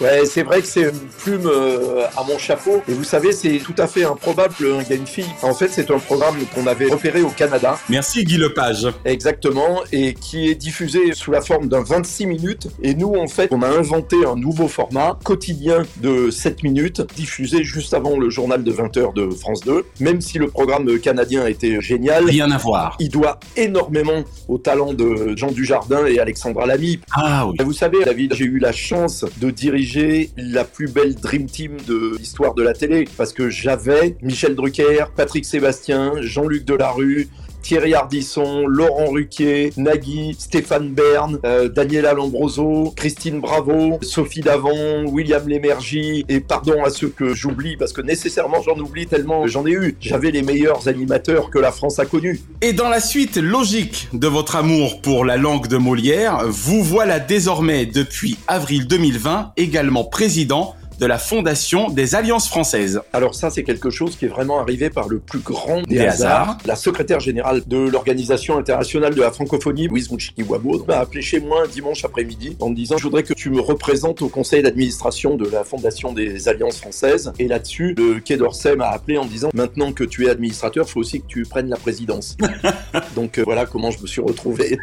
Ouais, 0.00 0.24
c'est 0.24 0.42
vrai 0.42 0.60
que 0.62 0.66
c'est 0.66 0.82
une 0.82 1.08
plume 1.22 1.46
euh, 1.46 2.04
à 2.16 2.22
mon 2.24 2.38
chapeau. 2.38 2.82
Et 2.88 2.92
vous 2.92 3.04
savez, 3.04 3.32
c'est 3.32 3.58
tout 3.58 3.74
à 3.78 3.86
fait 3.86 4.04
improbable 4.04 4.54
un 4.62 4.82
gars, 4.82 4.96
une 4.96 5.06
fille. 5.06 5.26
En 5.42 5.54
fait, 5.54 5.68
c'est 5.70 5.90
un 5.90 5.98
programme 5.98 6.36
qu'on 6.54 6.66
avait 6.66 6.86
repéré 6.86 7.22
au 7.22 7.28
Canada, 7.28 7.78
merci 7.90 8.24
Guy 8.24 8.36
Lepage. 8.36 8.86
exactement, 9.04 9.80
et 9.92 10.14
qui 10.14 10.48
est 10.48 10.54
diffusé 10.54 11.12
sous 11.12 11.30
la 11.32 11.40
forme 11.40 11.68
d'un 11.68 11.82
26 11.82 12.26
minutes. 12.26 12.68
Et 12.82 12.94
nous, 12.94 13.14
en 13.14 13.26
fait, 13.26 13.48
on 13.52 13.62
a 13.62 13.68
inventé 13.68 14.16
un 14.26 14.36
nouveau 14.36 14.68
format 14.68 15.18
quotidien 15.24 15.82
de 16.00 16.30
7 16.30 16.62
minutes, 16.62 17.02
diffusé 17.16 17.64
juste 17.64 17.92
avant 17.94 18.16
le 18.18 18.30
journal 18.30 18.62
de 18.62 18.72
20h 18.72 19.14
de 19.14 19.30
France 19.30 19.60
2. 19.64 19.84
Même 20.00 20.20
si 20.20 20.38
le 20.38 20.48
programme 20.48 20.98
canadien 21.00 21.46
était 21.46 21.80
génial, 21.80 22.24
Rien 22.24 22.50
à 22.50 22.58
voir. 22.58 22.96
il 23.00 23.08
doit 23.08 23.40
énormément 23.56 24.22
au 24.48 24.58
talent 24.58 24.92
de 24.94 25.34
Jean 25.36 25.50
Dujardin 25.50 26.06
et 26.06 26.18
Alexandra 26.18 26.66
Lamy. 26.66 27.00
Ah 27.12 27.46
oui. 27.48 27.56
Vous 27.64 27.72
savez, 27.72 28.04
David, 28.04 28.34
j'ai 28.34 28.44
eu 28.44 28.58
la 28.58 28.72
chance 28.72 29.24
de 29.40 29.50
diriger 29.50 30.30
la 30.36 30.64
plus 30.64 30.88
belle 30.88 31.14
Dream 31.16 31.46
Team 31.46 31.76
de 31.86 32.16
l'histoire 32.16 32.54
de 32.54 32.62
la 32.62 32.72
télé 32.72 33.06
parce 33.16 33.32
que 33.32 33.50
j'avais 33.50 34.16
Michel 34.22 34.54
Drucker, 34.54 35.06
Patrick 35.16 35.44
Sébastien, 35.44 36.12
Jean-Luc 36.20 36.64
Delarue, 36.64 37.28
Thierry 37.62 37.94
Ardisson, 37.94 38.66
Laurent 38.66 39.10
Ruquier, 39.10 39.72
Nagui, 39.76 40.36
Stéphane 40.38 40.90
Bern, 40.90 41.38
euh, 41.44 41.68
Daniela 41.68 42.14
Lombroso, 42.14 42.92
Christine 42.96 43.40
Bravo, 43.40 43.98
Sophie 44.02 44.40
Davon, 44.40 45.06
William 45.06 45.46
Lémergie, 45.48 46.24
et 46.28 46.40
pardon 46.40 46.84
à 46.84 46.90
ceux 46.90 47.08
que 47.08 47.34
j'oublie 47.34 47.76
parce 47.76 47.92
que 47.92 48.00
nécessairement 48.00 48.62
j'en 48.62 48.78
oublie 48.78 49.06
tellement 49.06 49.46
j'en 49.46 49.66
ai 49.66 49.72
eu. 49.72 49.96
J'avais 50.00 50.30
les 50.30 50.42
meilleurs 50.42 50.88
animateurs 50.88 51.50
que 51.50 51.58
la 51.58 51.72
France 51.72 51.98
a 51.98 52.06
connus. 52.06 52.40
Et 52.62 52.72
dans 52.72 52.88
la 52.88 53.00
suite 53.00 53.36
logique 53.36 54.08
de 54.12 54.26
votre 54.26 54.56
amour 54.56 55.00
pour 55.00 55.24
la 55.24 55.36
langue 55.36 55.68
de 55.68 55.76
Molière, 55.76 56.44
vous 56.46 56.82
voilà 56.82 57.20
désormais 57.20 57.86
depuis 57.86 58.36
avril 58.48 58.86
2020 58.86 59.52
également 59.56 60.04
président 60.04 60.74
de 61.00 61.06
la 61.06 61.18
fondation 61.18 61.88
des 61.88 62.14
Alliances 62.14 62.46
françaises. 62.46 63.00
Alors 63.14 63.34
ça, 63.34 63.48
c'est 63.48 63.64
quelque 63.64 63.88
chose 63.88 64.16
qui 64.16 64.26
est 64.26 64.28
vraiment 64.28 64.60
arrivé 64.60 64.90
par 64.90 65.08
le 65.08 65.18
plus 65.18 65.38
grand 65.38 65.80
des, 65.82 65.96
Des 65.96 66.00
hasards. 66.06 66.42
hasards. 66.42 66.58
La 66.66 66.76
secrétaire 66.76 67.20
générale 67.20 67.62
de 67.66 67.78
l'Organisation 67.78 68.58
internationale 68.58 69.14
de 69.14 69.20
la 69.22 69.32
francophonie, 69.32 69.88
Louise 69.88 70.10
Mouchiki-Wabo, 70.10 70.84
m'a 70.86 70.98
appelé 70.98 71.22
chez 71.22 71.40
moi 71.40 71.62
un 71.64 71.68
dimanche 71.68 72.04
après-midi 72.04 72.56
en 72.60 72.68
me 72.68 72.74
disant 72.74 72.96
«Je 72.98 73.04
voudrais 73.04 73.22
que 73.22 73.32
tu 73.32 73.48
me 73.48 73.60
représentes 73.60 74.20
au 74.20 74.28
conseil 74.28 74.62
d'administration 74.62 75.36
de 75.36 75.48
la 75.48 75.64
fondation 75.64 76.12
des 76.12 76.48
Alliances 76.48 76.76
françaises.» 76.76 77.32
Et 77.38 77.48
là-dessus, 77.48 77.94
le 77.96 78.20
Quai 78.20 78.36
d'Orsay 78.36 78.76
m'a 78.76 78.88
appelé 78.90 79.16
en 79.16 79.24
me 79.24 79.30
disant 79.30 79.48
«Maintenant 79.54 79.92
que 79.92 80.04
tu 80.04 80.26
es 80.26 80.30
administrateur, 80.30 80.84
il 80.86 80.90
faut 80.90 81.00
aussi 81.00 81.22
que 81.22 81.26
tu 81.26 81.44
prennes 81.44 81.70
la 81.70 81.76
présidence.» 81.76 82.36
Donc 83.16 83.38
euh, 83.38 83.42
voilà 83.42 83.64
comment 83.64 83.90
je 83.90 84.02
me 84.02 84.06
suis 84.06 84.20
retrouvé 84.20 84.76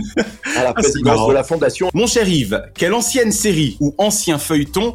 à 0.56 0.64
la 0.64 0.72
présidence 0.72 1.04
marrant. 1.04 1.28
de 1.28 1.34
la 1.34 1.44
fondation. 1.44 1.90
Mon 1.92 2.06
cher 2.06 2.26
Yves, 2.26 2.62
quelle 2.74 2.94
ancienne 2.94 3.32
série 3.32 3.76
ou 3.80 3.94
ancien 3.98 4.38
feuilleton 4.38 4.94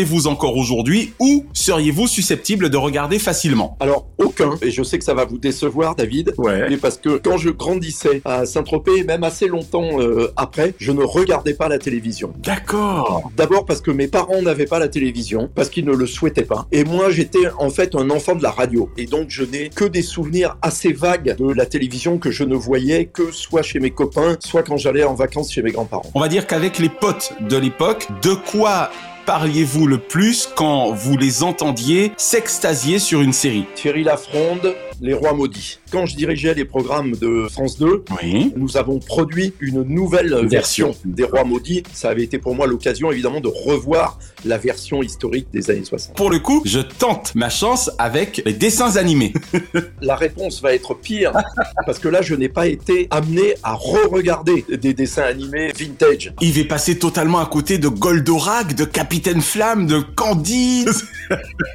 regardez-vous 0.00 0.26
encore 0.28 0.56
aujourd'hui 0.56 1.12
ou 1.18 1.44
seriez-vous 1.52 2.06
susceptible 2.06 2.70
de 2.70 2.76
regarder 2.76 3.18
facilement 3.18 3.76
Alors, 3.80 4.06
aucun, 4.18 4.52
et 4.62 4.70
je 4.70 4.82
sais 4.82 4.98
que 4.98 5.04
ça 5.04 5.12
va 5.14 5.24
vous 5.26 5.36
décevoir, 5.38 5.94
David, 5.94 6.32
Ouais. 6.38 6.68
mais 6.70 6.76
parce 6.78 6.96
que 6.96 7.18
quand 7.18 7.36
je 7.36 7.50
grandissais 7.50 8.22
à 8.24 8.46
Saint-Tropez, 8.46 9.04
même 9.04 9.24
assez 9.24 9.46
longtemps 9.46 10.00
euh, 10.00 10.32
après, 10.36 10.74
je 10.78 10.92
ne 10.92 11.02
regardais 11.02 11.52
pas 11.54 11.68
la 11.68 11.78
télévision. 11.78 12.32
D'accord. 12.42 13.30
D'abord 13.36 13.66
parce 13.66 13.80
que 13.82 13.90
mes 13.90 14.08
parents 14.08 14.40
n'avaient 14.40 14.64
pas 14.66 14.78
la 14.78 14.88
télévision, 14.88 15.50
parce 15.54 15.68
qu'ils 15.68 15.84
ne 15.84 15.92
le 15.94 16.06
souhaitaient 16.06 16.44
pas. 16.44 16.66
Et 16.72 16.84
moi, 16.84 17.10
j'étais 17.10 17.46
en 17.58 17.68
fait 17.70 17.94
un 17.94 18.08
enfant 18.10 18.34
de 18.34 18.42
la 18.42 18.50
radio. 18.50 18.88
Et 18.96 19.04
donc, 19.04 19.26
je 19.28 19.44
n'ai 19.44 19.68
que 19.68 19.84
des 19.84 20.02
souvenirs 20.02 20.56
assez 20.62 20.92
vagues 20.92 21.36
de 21.38 21.52
la 21.52 21.66
télévision 21.66 22.18
que 22.18 22.30
je 22.30 22.44
ne 22.44 22.54
voyais 22.54 23.06
que 23.06 23.32
soit 23.32 23.62
chez 23.62 23.80
mes 23.80 23.90
copains, 23.90 24.36
soit 24.40 24.62
quand 24.62 24.76
j'allais 24.78 25.04
en 25.04 25.14
vacances 25.14 25.52
chez 25.52 25.62
mes 25.62 25.72
grands-parents. 25.72 26.10
On 26.14 26.20
va 26.20 26.28
dire 26.28 26.46
qu'avec 26.46 26.78
les 26.78 26.88
potes 26.88 27.32
de 27.48 27.56
l'époque, 27.58 28.06
de 28.22 28.34
quoi 28.34 28.90
parliez-vous 29.26 29.86
le 29.86 29.98
plus 29.98 30.48
quand 30.54 30.92
vous 30.92 31.16
les 31.16 31.42
entendiez 31.42 32.12
s'extasier 32.16 32.98
sur 32.98 33.20
une 33.20 33.32
série? 33.32 33.64
Thierry 33.74 34.02
Lafronde, 34.04 34.74
Les 35.00 35.14
Rois 35.14 35.32
Maudits. 35.32 35.78
Quand 35.90 36.06
je 36.06 36.14
dirigeais 36.16 36.54
les 36.54 36.64
programmes 36.64 37.12
de 37.12 37.46
France 37.50 37.78
2, 37.78 38.04
Oui. 38.22 38.52
nous 38.56 38.76
avons 38.76 38.98
produit 38.98 39.52
une 39.60 39.82
nouvelle 39.82 40.34
Version. 40.46 40.88
version 40.88 40.94
des 41.04 41.24
Rois 41.24 41.44
Maudits. 41.44 41.82
Ça 41.92 42.10
avait 42.10 42.22
été 42.24 42.38
pour 42.38 42.54
moi 42.54 42.66
l'occasion 42.66 43.10
évidemment 43.10 43.40
de 43.40 43.48
revoir 43.48 44.18
la 44.44 44.56
version 44.58 45.02
historique 45.02 45.48
des 45.52 45.70
années 45.70 45.84
60. 45.84 46.16
Pour 46.16 46.30
le 46.30 46.38
coup, 46.38 46.62
je 46.64 46.80
tente 46.80 47.34
ma 47.34 47.50
chance 47.50 47.90
avec 47.98 48.42
les 48.44 48.52
dessins 48.52 48.96
animés. 48.96 49.32
La 50.02 50.16
réponse 50.16 50.60
va 50.62 50.74
être 50.74 50.94
pire 50.94 51.32
parce 51.86 51.98
que 51.98 52.08
là 52.08 52.22
je 52.22 52.34
n'ai 52.34 52.48
pas 52.48 52.66
été 52.66 53.06
amené 53.10 53.54
à 53.62 53.74
re-regarder 53.74 54.64
des 54.70 54.94
dessins 54.94 55.22
animés 55.22 55.72
vintage. 55.76 56.32
Yves 56.40 56.58
est 56.58 56.64
passé 56.64 56.98
totalement 56.98 57.38
à 57.38 57.46
côté 57.46 57.78
de 57.78 57.88
Goldorak, 57.88 58.74
de 58.74 58.84
Capitaine 59.10 59.40
Flamme, 59.40 59.88
de 59.88 60.02
Candy. 60.14 60.86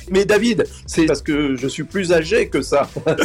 Mais 0.09 0.23
David, 0.23 0.65
c'est 0.85 1.05
parce 1.05 1.21
que 1.21 1.57
je 1.57 1.67
suis 1.67 1.83
plus 1.83 2.13
âgé 2.13 2.47
que 2.47 2.61
ça. 2.61 2.89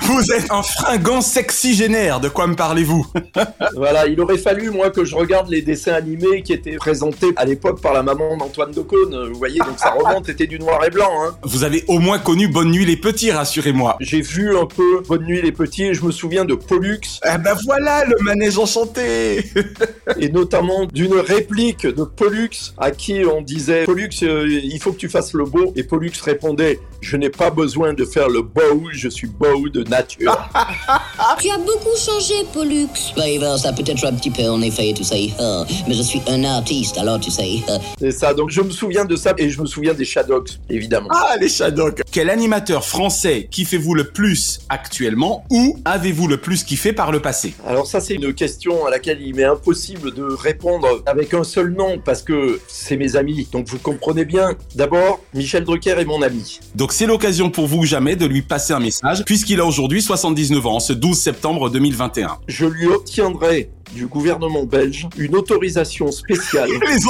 Vous 0.00 0.32
êtes 0.32 0.50
un 0.50 0.62
fringant 0.62 1.20
sexygénaire, 1.20 2.20
de 2.20 2.28
quoi 2.28 2.46
me 2.46 2.54
parlez-vous 2.54 3.06
Voilà, 3.76 4.06
il 4.06 4.20
aurait 4.20 4.38
fallu 4.38 4.70
moi 4.70 4.90
que 4.90 5.04
je 5.04 5.14
regarde 5.14 5.48
les 5.48 5.62
dessins 5.62 5.94
animés 5.94 6.42
qui 6.42 6.52
étaient 6.52 6.76
présentés 6.76 7.32
à 7.36 7.44
l'époque 7.44 7.80
par 7.80 7.92
la 7.92 8.02
maman 8.02 8.36
d'Antoine 8.36 8.72
Decaune. 8.72 9.28
Vous 9.32 9.38
voyez, 9.38 9.58
donc 9.58 9.78
ça 9.78 9.90
remonte, 9.90 10.28
était 10.28 10.46
du 10.46 10.58
noir 10.58 10.84
et 10.84 10.90
blanc. 10.90 11.10
Hein. 11.24 11.36
Vous 11.42 11.64
avez 11.64 11.84
au 11.88 11.98
moins 11.98 12.18
connu 12.18 12.48
Bonne 12.48 12.70
Nuit 12.70 12.84
les 12.84 12.96
Petits, 12.96 13.32
rassurez-moi. 13.32 13.96
J'ai 14.00 14.20
vu 14.20 14.56
un 14.56 14.66
peu 14.66 15.02
Bonne 15.08 15.24
Nuit 15.24 15.42
les 15.42 15.52
petits 15.52 15.84
et 15.84 15.94
je 15.94 16.04
me 16.04 16.12
souviens 16.12 16.44
de 16.44 16.54
Pollux 16.54 17.00
Ah 17.22 17.38
ben 17.38 17.54
voilà, 17.64 18.04
le 18.04 18.16
manège 18.22 18.58
enchanté 18.58 19.44
et 20.18 20.28
notamment 20.28 20.86
d'une 20.86 21.14
réplique 21.14 21.86
de 21.86 22.04
Pollux 22.04 22.50
à 22.78 22.90
qui 22.90 23.22
on 23.24 23.42
disait 23.42 23.84
Pollux, 23.84 24.10
euh, 24.22 24.48
il 24.48 24.78
faut 24.80 24.92
que 24.92 24.98
tu 24.98 25.08
fasses 25.08 25.32
le 25.34 25.44
beau 25.44 25.72
et 25.76 25.84
Pollux 25.84 26.12
répondait 26.22 26.80
je 27.04 27.16
n'ai 27.18 27.28
pas 27.28 27.50
besoin 27.50 27.92
de 27.92 28.04
faire 28.04 28.28
le 28.28 28.40
beau, 28.40 28.88
je 28.90 29.08
suis 29.08 29.26
beau 29.26 29.68
de 29.68 29.83
nature. 29.90 30.36
Tu 31.40 31.50
as 31.50 31.58
beaucoup 31.58 31.96
changé, 31.98 32.34
Pollux. 32.52 32.88
Bah, 33.16 33.58
ça 33.58 33.72
peut 33.72 33.82
être 33.86 34.04
un 34.06 34.12
petit 34.14 34.30
peu 34.30 34.48
en 34.48 34.60
effet, 34.62 34.92
tu 34.96 35.04
sais. 35.04 35.30
euh, 35.40 35.64
mais 35.86 35.94
je 35.94 36.02
suis 36.02 36.20
un 36.28 36.42
artiste, 36.44 36.96
alors 36.98 37.20
tu 37.20 37.30
sais. 37.30 37.56
euh, 37.68 37.78
C'est 37.98 38.10
ça, 38.12 38.32
donc 38.34 38.50
je 38.50 38.60
me 38.62 38.70
souviens 38.70 39.04
de 39.04 39.14
ça 39.16 39.34
et 39.36 39.50
je 39.50 39.60
me 39.60 39.66
souviens 39.66 39.92
des 39.94 40.04
Shadows, 40.04 40.44
évidemment. 40.70 41.08
Ah, 41.10 41.36
les 41.40 41.48
Shadok 41.48 42.02
Quel 42.10 42.30
animateur 42.30 42.84
français 42.84 43.48
kiffez-vous 43.50 43.94
le 43.94 44.04
plus 44.04 44.60
actuellement 44.68 45.44
ou 45.50 45.78
avez-vous 45.84 46.28
le 46.28 46.38
plus 46.38 46.64
kiffé 46.64 46.92
par 46.92 47.12
le 47.12 47.20
passé? 47.20 47.54
Alors 47.66 47.86
ça 47.86 48.00
c'est 48.00 48.14
une 48.14 48.32
question 48.32 48.86
à 48.86 48.90
laquelle 48.90 49.20
il 49.20 49.34
m'est 49.34 49.44
impossible 49.44 50.14
de 50.14 50.24
répondre 50.24 51.02
avec 51.06 51.34
un 51.34 51.44
seul 51.44 51.72
nom 51.72 51.98
parce 52.04 52.22
que 52.22 52.60
c'est 52.68 52.96
mes 52.96 53.16
amis. 53.16 53.48
Donc 53.52 53.66
vous 53.68 53.78
comprenez 53.78 54.24
bien, 54.24 54.54
d'abord 54.74 55.20
Michel 55.34 55.64
Drucker 55.64 55.96
est 55.98 56.04
mon 56.04 56.22
ami. 56.22 56.60
Donc 56.74 56.92
c'est 56.92 57.06
l'occasion 57.06 57.50
pour 57.50 57.66
vous 57.66 57.78
ou 57.78 57.84
jamais 57.84 58.16
de 58.16 58.26
lui 58.26 58.42
passer 58.42 58.72
un 58.72 58.80
message 58.80 59.24
puisqu'il 59.24 59.60
a 59.60 59.66
aujourd'hui 59.74 60.02
79 60.02 60.66
ans, 60.68 60.78
ce 60.78 60.92
12 60.92 61.18
septembre 61.18 61.68
2021. 61.68 62.38
Je 62.46 62.64
lui 62.64 62.86
obtiendrai 62.86 63.72
du 63.92 64.06
gouvernement 64.06 64.66
belge 64.66 65.08
une 65.16 65.34
autorisation 65.34 66.12
spéciale 66.12 66.68
Les 66.88 67.08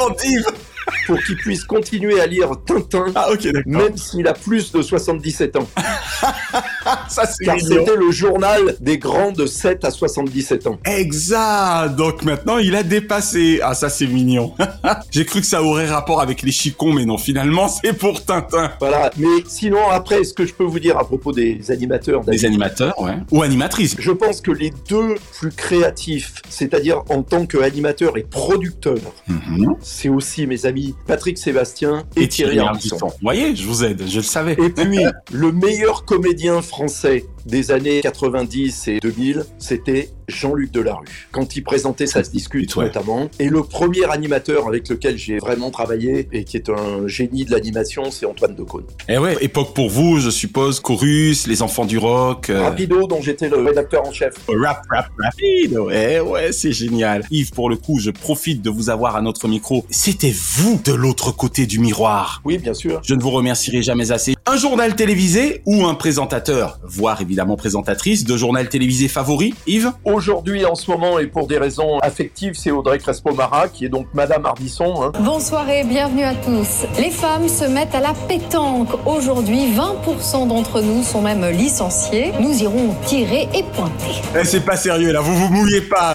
pour 1.07 1.17
qu'il 1.23 1.35
puisse 1.37 1.63
continuer 1.63 2.19
à 2.19 2.27
lire 2.27 2.51
Tintin 2.65 3.05
Ah 3.15 3.29
même 3.65 3.97
s'il 3.97 4.27
a 4.27 4.33
plus 4.33 4.71
de 4.71 4.81
77 4.81 5.55
ans. 5.57 5.67
Ça 7.09 7.25
c'est 7.25 7.45
Car 7.45 7.59
c'était 7.59 7.95
le 7.95 8.11
journal 8.11 8.75
des 8.79 8.97
grands 8.97 9.31
de 9.31 9.45
7 9.45 9.85
à 9.85 9.91
77 9.91 10.67
ans. 10.67 10.79
Exact 10.85 11.95
Donc 11.95 12.23
maintenant 12.23 12.57
il 12.57 12.75
a 12.75 12.83
dépassé. 12.83 13.59
Ah 13.63 13.73
ça 13.73 13.89
c'est 13.89 14.07
mignon. 14.07 14.53
J'ai 15.11 15.25
cru 15.25 15.41
que 15.41 15.47
ça 15.47 15.63
aurait 15.63 15.87
rapport 15.87 16.21
avec 16.21 16.41
les 16.43 16.51
chicons 16.51 16.93
mais 16.93 17.05
non 17.05 17.17
finalement 17.17 17.67
c'est 17.67 17.93
pour 17.93 18.23
Tintin. 18.23 18.71
Voilà, 18.79 19.09
mais 19.17 19.43
sinon 19.47 19.89
après 19.89 20.23
ce 20.23 20.33
que 20.33 20.45
je 20.45 20.53
peux 20.53 20.63
vous 20.63 20.79
dire 20.79 20.97
à 20.97 21.05
propos 21.05 21.31
des 21.31 21.71
animateurs, 21.71 22.21
Des 22.25 22.45
animateurs, 22.45 22.99
ouais. 23.01 23.15
Ou 23.31 23.41
animatrices. 23.41 23.95
Je 23.99 24.11
pense 24.11 24.41
que 24.41 24.51
les 24.51 24.71
deux 24.89 25.15
plus 25.39 25.51
créatifs, 25.51 26.41
c'est-à-dire 26.49 27.03
en 27.09 27.23
tant 27.23 27.45
qu'animateur 27.45 28.17
et 28.17 28.23
producteur, 28.23 28.95
Mhm. 29.27 29.75
c'est 29.81 30.09
aussi 30.09 30.45
mes 30.47 30.65
amis 30.65 30.74
Patrick 31.07 31.37
Sébastien 31.37 32.03
et, 32.15 32.27
Thierry 32.27 32.59
Ardisson. 32.59 33.07
Vous 33.07 33.13
voyez, 33.21 33.55
je 33.55 33.65
vous 33.65 33.83
aide, 33.83 34.03
je 34.07 34.17
le 34.17 34.23
savais. 34.23 34.53
Et 34.53 34.69
puis, 34.69 34.99
le 35.31 35.51
meilleur 35.51 36.05
comédien 36.05 36.61
français 36.61 37.25
des 37.45 37.71
années 37.71 38.01
90 38.01 38.87
et 38.87 38.99
2000, 38.99 39.45
c'était 39.59 40.09
Jean-Luc 40.27 40.71
Delarue. 40.71 41.05
Quand 41.31 41.55
il 41.55 41.63
présentait 41.63 42.07
Ça 42.07 42.23
se 42.23 42.29
discute 42.31 42.75
Ouais. 42.75 42.85
notamment. 42.85 43.29
Et 43.39 43.49
le 43.49 43.63
premier 43.63 44.05
animateur 44.09 44.67
avec 44.67 44.89
lequel 44.89 45.17
j'ai 45.17 45.37
vraiment 45.37 45.71
travaillé 45.71 46.27
et 46.31 46.43
qui 46.43 46.57
est 46.57 46.69
un 46.69 47.07
génie 47.07 47.45
de 47.45 47.51
l'animation, 47.51 48.11
c'est 48.11 48.25
Antoine 48.25 48.55
Decaune. 48.55 48.85
Eh 49.07 49.17
ouais, 49.17 49.37
époque 49.41 49.73
pour 49.73 49.89
vous, 49.89 50.19
je 50.19 50.29
suppose, 50.29 50.79
Chorus, 50.79 51.47
Les 51.47 51.61
Enfants 51.61 51.85
du 51.85 51.97
Rock, 51.97 52.49
euh, 52.49 52.61
Rapido, 52.63 53.07
dont 53.07 53.21
j'étais 53.21 53.49
le 53.49 53.57
rédacteur 53.57 54.07
en 54.07 54.11
chef. 54.11 54.33
Rap, 54.47 54.81
rap, 54.89 55.07
rapide. 55.19 55.77
Ouais, 55.77 56.19
ouais, 56.19 56.51
c'est 56.51 56.71
génial. 56.71 57.23
Yves, 57.31 57.51
pour 57.51 57.69
le 57.69 57.75
coup, 57.77 57.99
je 57.99 58.11
profite 58.11 58.61
de 58.61 58.69
vous 58.69 58.89
avoir 58.89 59.15
à 59.15 59.21
notre 59.21 59.47
micro. 59.47 59.85
C'était 59.89 60.33
vous 60.35 60.79
de 60.83 60.93
l'autre 60.93 61.31
côté 61.31 61.65
du 61.65 61.79
miroir. 61.79 62.41
Oui, 62.45 62.57
bien 62.57 62.73
sûr. 62.73 63.01
Je 63.03 63.13
ne 63.15 63.21
vous 63.21 63.31
remercierai 63.31 63.81
jamais 63.83 64.11
assez. 64.11 64.35
Un 64.45 64.57
journal 64.57 64.95
télévisé 64.95 65.61
ou 65.65 65.85
un 65.85 65.95
présentateur, 65.95 66.79
voire 66.83 67.21
évidemment 67.21 67.55
présentatrice 67.55 68.23
de 68.25 68.37
journal 68.37 68.69
télévisé 68.69 69.07
favori, 69.07 69.53
Yves? 69.67 69.91
Aujourd'hui, 70.15 70.65
en 70.65 70.75
ce 70.75 70.89
moment, 70.89 71.19
et 71.19 71.27
pour 71.27 71.45
des 71.45 71.57
raisons 71.57 71.99
affectives, 71.99 72.53
c'est 72.55 72.71
Audrey 72.71 72.99
Crespo-Mara, 72.99 73.67
qui 73.67 73.83
est 73.83 73.89
donc 73.89 74.07
Madame 74.13 74.45
Ardisson. 74.45 75.03
hein. 75.03 75.11
Bonsoir 75.19 75.69
et 75.69 75.83
bienvenue 75.83 76.23
à 76.23 76.33
tous. 76.33 76.85
Les 76.97 77.09
femmes 77.09 77.49
se 77.49 77.65
mettent 77.65 77.93
à 77.93 77.99
la 77.99 78.13
pétanque. 78.13 78.87
Aujourd'hui, 79.05 79.73
20% 79.73 80.47
d'entre 80.47 80.79
nous 80.79 81.03
sont 81.03 81.21
même 81.21 81.45
licenciés. 81.49 82.31
Nous 82.39 82.63
irons 82.63 82.95
tirer 83.05 83.49
et 83.53 83.63
pointer. 83.63 84.21
Eh, 84.39 84.45
c'est 84.45 84.61
pas 84.63 84.77
sérieux 84.77 85.11
là, 85.11 85.19
vous 85.19 85.35
vous 85.35 85.49
mouillez 85.49 85.81
pas. 85.81 86.13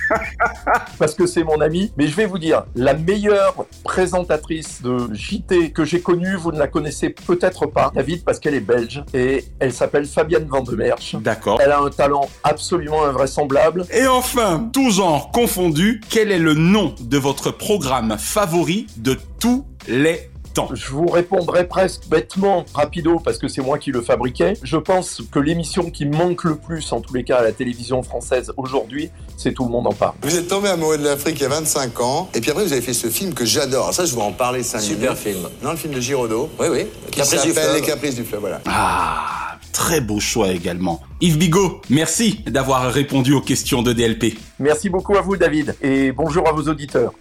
parce 0.99 1.14
que 1.14 1.26
c'est 1.26 1.45
mon 1.45 1.61
ami. 1.61 1.92
Mais 1.99 2.07
je 2.07 2.16
vais 2.16 2.25
vous 2.25 2.38
dire, 2.38 2.64
la 2.75 2.95
meilleure 2.95 3.66
présentatrice 3.85 4.80
de 4.80 5.12
JT 5.12 5.73
que 5.73 5.85
j'ai 5.85 6.00
connue, 6.00 6.37
vous 6.37 6.52
ne 6.52 6.59
la 6.59 6.69
connaissez 6.69 7.11
peut-être 7.11 7.66
pas, 7.66 7.92
David, 7.95 8.25
parce 8.25 8.40
qu'elle 8.40 8.54
est 8.54 8.61
belge, 8.61 9.04
et 9.12 9.45
elle 9.59 9.75
s'appelle 9.75 10.07
Fabienne 10.07 10.47
Van 10.49 10.62
de 10.62 10.75
Merch. 10.75 11.16
D'accord. 11.16 11.61
Elle 11.62 11.73
a 11.73 11.80
un 11.80 11.90
talent 11.90 12.26
absolument 12.45 13.04
invraisemblable. 13.04 13.85
Et 13.92 14.06
enfin, 14.06 14.70
tout 14.73 14.90
genre 14.90 15.32
confondu, 15.32 16.00
quel 16.09 16.30
est 16.30 16.38
le 16.38 16.54
nom 16.54 16.94
de 17.00 17.18
votre 17.18 17.50
programme 17.50 18.16
favori 18.18 18.87
de 18.97 19.18
tous 19.40 19.64
les 19.88 20.30
temps? 20.54 20.68
Je 20.73 20.90
vous 20.90 21.06
répondrai 21.06 21.66
presque 21.66 22.06
bêtement, 22.09 22.64
rapido, 22.73 23.18
parce 23.18 23.38
que 23.38 23.49
c'est 23.49 23.62
moi 23.62 23.78
qui 23.78 23.90
le 23.90 24.00
fabriquais. 24.00 24.54
Je 24.62 24.76
pense 24.76 25.23
que 25.32 25.40
l'émission 25.40 25.90
qui 25.90 26.06
manque 26.06 26.44
le 26.44 26.54
plus, 26.54 26.92
en 26.92 27.00
tous 27.00 27.14
les 27.14 27.25
cas, 27.25 27.38
à 27.38 27.42
la 27.42 27.50
télévision 27.50 28.00
française 28.04 28.52
aujourd'hui, 28.56 29.11
c'est 29.37 29.54
Tout 29.54 29.64
le 29.64 29.70
monde 29.70 29.88
en 29.88 29.92
parle. 29.92 30.14
Vous 30.23 30.37
êtes 30.37 30.47
tombé 30.47 30.68
amoureux 30.68 30.99
de 30.99 31.04
l'Afrique 31.04 31.40
il 31.40 31.42
y 31.42 31.47
a 31.47 31.49
25 31.49 32.00
ans, 32.00 32.28
et 32.32 32.40
puis 32.40 32.52
après 32.52 32.62
vous 32.62 32.73
avez 32.73 32.82
fait 32.82 32.92
ce 32.92 33.09
film 33.09 33.35
que 33.35 33.44
j'adore. 33.44 33.85
Alors 33.85 33.94
Ça, 33.94 34.04
je 34.04 34.14
vais 34.14 34.23
en 34.23 34.32
parler 34.32 34.62
5 34.62 34.82
minutes. 34.82 34.99
Super 34.99 35.18
film. 35.18 35.49
Non, 35.64 35.73
le 35.73 35.76
film 35.76 35.94
de 35.94 36.00
Giraudot. 36.00 36.49
Oui, 36.61 36.66
oui. 36.70 36.87
Qui 37.11 37.20
Caprice 37.23 37.42
du 37.42 37.49
s'appelle 37.49 37.64
fleuve. 37.70 37.75
Les 37.75 37.82
Caprices 37.82 38.14
du 38.14 38.25
fleuve, 38.25 38.40
voilà. 38.40 38.61
Ah, 38.66 39.50
très 39.73 40.00
beau 40.00 40.21
choix 40.21 40.53
également. 40.53 41.00
Yves 41.21 41.39
Bigot, 41.39 41.81
merci 41.91 42.41
d'avoir 42.47 42.93
répondu 42.93 43.33
aux 43.33 43.41
questions 43.41 43.83
de 43.83 43.93
DLP. 43.93 44.39
Merci 44.59 44.89
beaucoup 44.89 45.17
à 45.17 45.21
vous, 45.21 45.37
David, 45.37 45.75
et 45.83 46.12
bonjour 46.12 46.49
à 46.49 46.53
vos 46.53 46.62
auditeurs. 46.62 47.12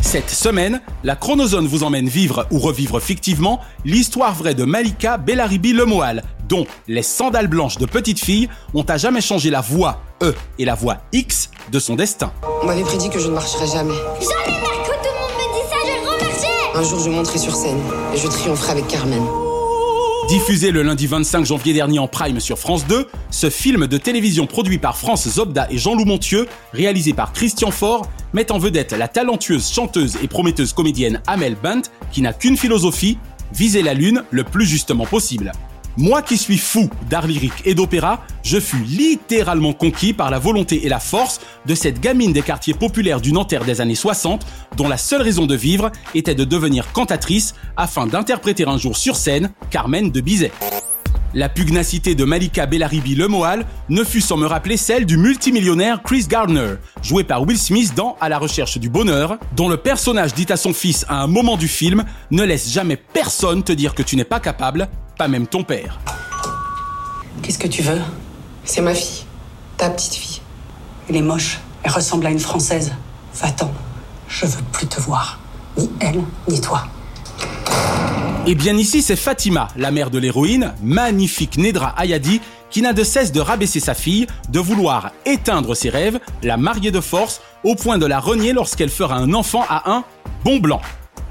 Cette 0.00 0.30
semaine, 0.30 0.80
la 1.04 1.16
Chronozone 1.16 1.66
vous 1.66 1.82
emmène 1.82 2.08
vivre 2.08 2.46
ou 2.50 2.58
revivre 2.58 2.98
fictivement 2.98 3.60
l'histoire 3.84 4.34
vraie 4.34 4.54
de 4.54 4.64
Malika 4.64 5.18
Bellaribi 5.18 5.74
Lemoal, 5.74 6.22
dont 6.48 6.66
les 6.86 7.02
sandales 7.02 7.48
blanches 7.48 7.76
de 7.76 7.84
petite 7.84 8.18
fille 8.18 8.48
ont 8.72 8.84
à 8.84 8.96
jamais 8.96 9.20
changé 9.20 9.50
la 9.50 9.60
voix 9.60 10.00
E 10.22 10.34
et 10.58 10.64
la 10.64 10.74
voix 10.74 10.98
X 11.12 11.50
de 11.70 11.78
son 11.78 11.94
destin. 11.94 12.32
On 12.62 12.66
m'avait 12.66 12.82
prédit 12.84 13.10
que 13.10 13.18
je 13.18 13.28
ne 13.28 13.34
marcherais 13.34 13.66
jamais. 13.66 13.92
Jamais 13.92 14.58
Marco, 14.60 14.92
tout 15.02 15.10
le 15.10 15.20
monde 15.20 15.30
me 15.36 15.52
dit 15.52 15.68
ça, 15.68 15.76
je 15.84 15.92
vais 15.92 16.24
remarcher 16.24 16.78
Un 16.78 16.82
jour, 16.84 17.00
je 17.00 17.10
monterai 17.10 17.38
sur 17.38 17.54
scène 17.54 17.78
et 18.14 18.16
je 18.16 18.28
triompherai 18.28 18.72
avec 18.72 18.88
Carmen. 18.88 19.22
Diffusé 20.28 20.72
le 20.72 20.82
lundi 20.82 21.06
25 21.06 21.46
janvier 21.46 21.72
dernier 21.72 21.98
en 21.98 22.06
prime 22.06 22.38
sur 22.38 22.58
France 22.58 22.86
2, 22.86 23.08
ce 23.30 23.48
film 23.48 23.86
de 23.86 23.96
télévision 23.96 24.46
produit 24.46 24.76
par 24.76 24.98
France 24.98 25.26
Zobda 25.26 25.68
et 25.70 25.78
Jean-Loup 25.78 26.04
Montieu, 26.04 26.46
réalisé 26.74 27.14
par 27.14 27.32
Christian 27.32 27.70
Faure, 27.70 28.06
met 28.34 28.52
en 28.52 28.58
vedette 28.58 28.92
la 28.92 29.08
talentueuse 29.08 29.72
chanteuse 29.72 30.18
et 30.22 30.28
prometteuse 30.28 30.74
comédienne 30.74 31.22
Amel 31.26 31.56
Bent, 31.62 31.80
qui 32.12 32.20
n'a 32.20 32.34
qu'une 32.34 32.58
philosophie, 32.58 33.16
viser 33.54 33.80
la 33.80 33.94
lune 33.94 34.22
le 34.30 34.44
plus 34.44 34.66
justement 34.66 35.06
possible. 35.06 35.50
Moi 36.00 36.22
qui 36.22 36.36
suis 36.36 36.58
fou 36.58 36.88
d'art 37.10 37.26
lyrique 37.26 37.60
et 37.64 37.74
d'opéra, 37.74 38.20
je 38.44 38.60
fus 38.60 38.84
littéralement 38.84 39.72
conquis 39.72 40.12
par 40.12 40.30
la 40.30 40.38
volonté 40.38 40.86
et 40.86 40.88
la 40.88 41.00
force 41.00 41.40
de 41.66 41.74
cette 41.74 41.98
gamine 41.98 42.32
des 42.32 42.42
quartiers 42.42 42.72
populaires 42.72 43.20
du 43.20 43.32
Nanterre 43.32 43.64
des 43.64 43.80
années 43.80 43.96
60, 43.96 44.46
dont 44.76 44.86
la 44.86 44.96
seule 44.96 45.22
raison 45.22 45.46
de 45.46 45.56
vivre 45.56 45.90
était 46.14 46.36
de 46.36 46.44
devenir 46.44 46.92
cantatrice 46.92 47.52
afin 47.76 48.06
d'interpréter 48.06 48.62
un 48.68 48.78
jour 48.78 48.96
sur 48.96 49.16
scène 49.16 49.50
Carmen 49.70 50.12
de 50.12 50.20
Bizet. 50.20 50.52
La 51.34 51.50
pugnacité 51.50 52.14
de 52.14 52.24
Malika 52.24 52.64
Bellaribi 52.64 53.14
Lemoal 53.14 53.66
ne 53.90 54.02
fut 54.02 54.22
sans 54.22 54.38
me 54.38 54.46
rappeler 54.46 54.78
celle 54.78 55.04
du 55.04 55.18
multimillionnaire 55.18 56.02
Chris 56.02 56.26
Gardner, 56.26 56.76
joué 57.02 57.22
par 57.22 57.42
Will 57.42 57.58
Smith 57.58 57.94
dans 57.94 58.16
À 58.20 58.30
la 58.30 58.38
recherche 58.38 58.78
du 58.78 58.88
bonheur, 58.88 59.36
dont 59.54 59.68
le 59.68 59.76
personnage 59.76 60.32
dit 60.32 60.46
à 60.48 60.56
son 60.56 60.72
fils 60.72 61.04
à 61.08 61.20
un 61.20 61.26
moment 61.26 61.58
du 61.58 61.68
film 61.68 62.04
Ne 62.30 62.44
laisse 62.44 62.70
jamais 62.70 62.96
personne 62.96 63.62
te 63.62 63.72
dire 63.72 63.94
que 63.94 64.02
tu 64.02 64.16
n'es 64.16 64.24
pas 64.24 64.40
capable, 64.40 64.88
pas 65.18 65.28
même 65.28 65.46
ton 65.46 65.64
père. 65.64 66.00
Qu'est-ce 67.42 67.58
que 67.58 67.68
tu 67.68 67.82
veux? 67.82 68.00
C'est 68.64 68.80
ma 68.80 68.94
fille. 68.94 69.24
Ta 69.76 69.90
petite 69.90 70.14
fille. 70.14 70.40
Elle 71.08 71.16
est 71.16 71.22
moche. 71.22 71.60
Elle 71.82 71.92
ressemble 71.92 72.26
à 72.26 72.30
une 72.30 72.40
Française. 72.40 72.92
Va-t'en. 73.34 73.70
Je 74.28 74.46
veux 74.46 74.62
plus 74.72 74.86
te 74.86 75.00
voir. 75.00 75.38
Ni 75.76 75.90
elle, 76.00 76.22
ni 76.48 76.60
toi. 76.60 76.84
Et 78.48 78.54
bien 78.54 78.78
ici, 78.78 79.02
c'est 79.02 79.14
Fatima, 79.14 79.68
la 79.76 79.90
mère 79.90 80.08
de 80.08 80.18
l'héroïne, 80.18 80.72
magnifique 80.82 81.58
Nedra 81.58 81.94
Ayadi, 81.98 82.40
qui 82.70 82.80
n'a 82.80 82.94
de 82.94 83.04
cesse 83.04 83.30
de 83.30 83.40
rabaisser 83.40 83.78
sa 83.78 83.92
fille, 83.92 84.26
de 84.48 84.58
vouloir 84.58 85.12
éteindre 85.26 85.74
ses 85.74 85.90
rêves, 85.90 86.18
la 86.42 86.56
marier 86.56 86.90
de 86.90 87.02
force, 87.02 87.42
au 87.62 87.74
point 87.74 87.98
de 87.98 88.06
la 88.06 88.18
renier 88.18 88.54
lorsqu'elle 88.54 88.88
fera 88.88 89.16
un 89.16 89.34
enfant 89.34 89.66
à 89.68 89.92
un 89.92 90.02
bon 90.44 90.60
blanc. 90.60 90.80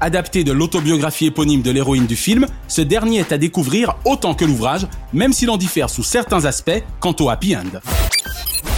Adapté 0.00 0.44
de 0.44 0.52
l'autobiographie 0.52 1.26
éponyme 1.26 1.62
de 1.62 1.72
l'héroïne 1.72 2.06
du 2.06 2.14
film, 2.14 2.46
ce 2.68 2.82
dernier 2.82 3.18
est 3.18 3.32
à 3.32 3.38
découvrir 3.38 3.96
autant 4.04 4.34
que 4.34 4.44
l'ouvrage, 4.44 4.86
même 5.12 5.32
s'il 5.32 5.50
en 5.50 5.56
diffère 5.56 5.90
sous 5.90 6.04
certains 6.04 6.44
aspects 6.44 6.84
quant 7.00 7.16
au 7.18 7.30
happy 7.30 7.56
end. 7.56 7.80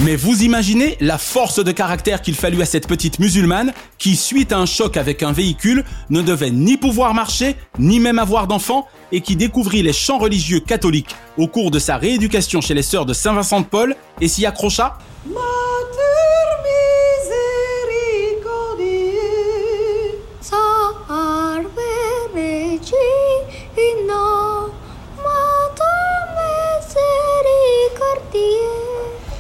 Mais 0.03 0.17
vous 0.17 0.45
imaginez 0.45 0.97
la 1.01 1.19
force 1.19 1.63
de 1.63 1.73
caractère 1.73 2.23
qu'il 2.23 2.35
fallut 2.35 2.63
à 2.63 2.65
cette 2.65 2.89
petite 2.89 3.19
musulmane 3.19 3.75
qui, 3.99 4.17
suite 4.17 4.51
à 4.51 4.59
un 4.59 4.65
choc 4.65 4.97
avec 4.97 5.23
un 5.23 5.33
véhicule, 5.33 5.85
ne 6.09 6.23
devait 6.23 6.51
ni 6.51 6.79
pouvoir 6.79 7.13
marcher, 7.13 7.55
ni 7.79 8.01
même 8.01 8.19
avoir 8.19 8.47
d'enfant, 8.47 8.87
et 9.13 9.21
qui 9.21 9.37
découvrit 9.37 9.83
les 9.83 9.93
chants 9.93 10.19
religieux 10.19 10.61
catholiques 10.61 11.15
au 11.37 11.49
cours 11.49 11.71
de 11.71 11.79
sa 11.79 11.99
rééducation 11.99 12.63
chez 12.63 12.73
les 12.73 12.83
sœurs 12.83 13.05
de 13.05 13.13
Saint-Vincent 13.13 13.61
de 13.61 13.67
Paul 13.67 13.95
et 14.23 14.29
s'y 14.29 14.47
accrocha 14.47 14.97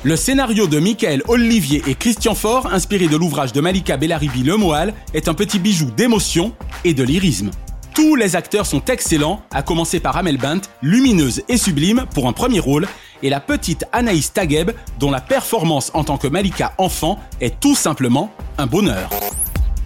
Le 0.02 0.16
scénario 0.16 0.66
de 0.66 0.78
Michael 0.78 1.22
Olivier 1.28 1.82
et 1.86 1.94
Christian 1.94 2.34
Faure, 2.34 2.72
inspiré 2.72 3.06
de 3.06 3.18
l'ouvrage 3.18 3.52
de 3.52 3.60
Malika 3.60 3.98
Bellaribi 3.98 4.42
Lemoal, 4.42 4.94
est 5.12 5.28
un 5.28 5.34
petit 5.34 5.58
bijou 5.58 5.90
d'émotion 5.90 6.54
et 6.84 6.94
de 6.94 7.02
lyrisme. 7.02 7.50
Tous 7.94 8.16
les 8.16 8.34
acteurs 8.34 8.64
sont 8.64 8.82
excellents, 8.86 9.42
à 9.52 9.62
commencer 9.62 10.00
par 10.00 10.16
Amel 10.16 10.38
Bent, 10.38 10.62
lumineuse 10.80 11.42
et 11.50 11.58
sublime 11.58 12.06
pour 12.14 12.28
un 12.28 12.32
premier 12.32 12.60
rôle, 12.60 12.88
et 13.22 13.28
la 13.28 13.40
petite 13.40 13.84
Anaïs 13.92 14.32
Tagueb, 14.32 14.70
dont 14.98 15.10
la 15.10 15.20
performance 15.20 15.90
en 15.92 16.02
tant 16.02 16.16
que 16.16 16.28
Malika 16.28 16.72
enfant 16.78 17.18
est 17.42 17.60
tout 17.60 17.74
simplement 17.74 18.32
un 18.56 18.66
bonheur. 18.66 19.10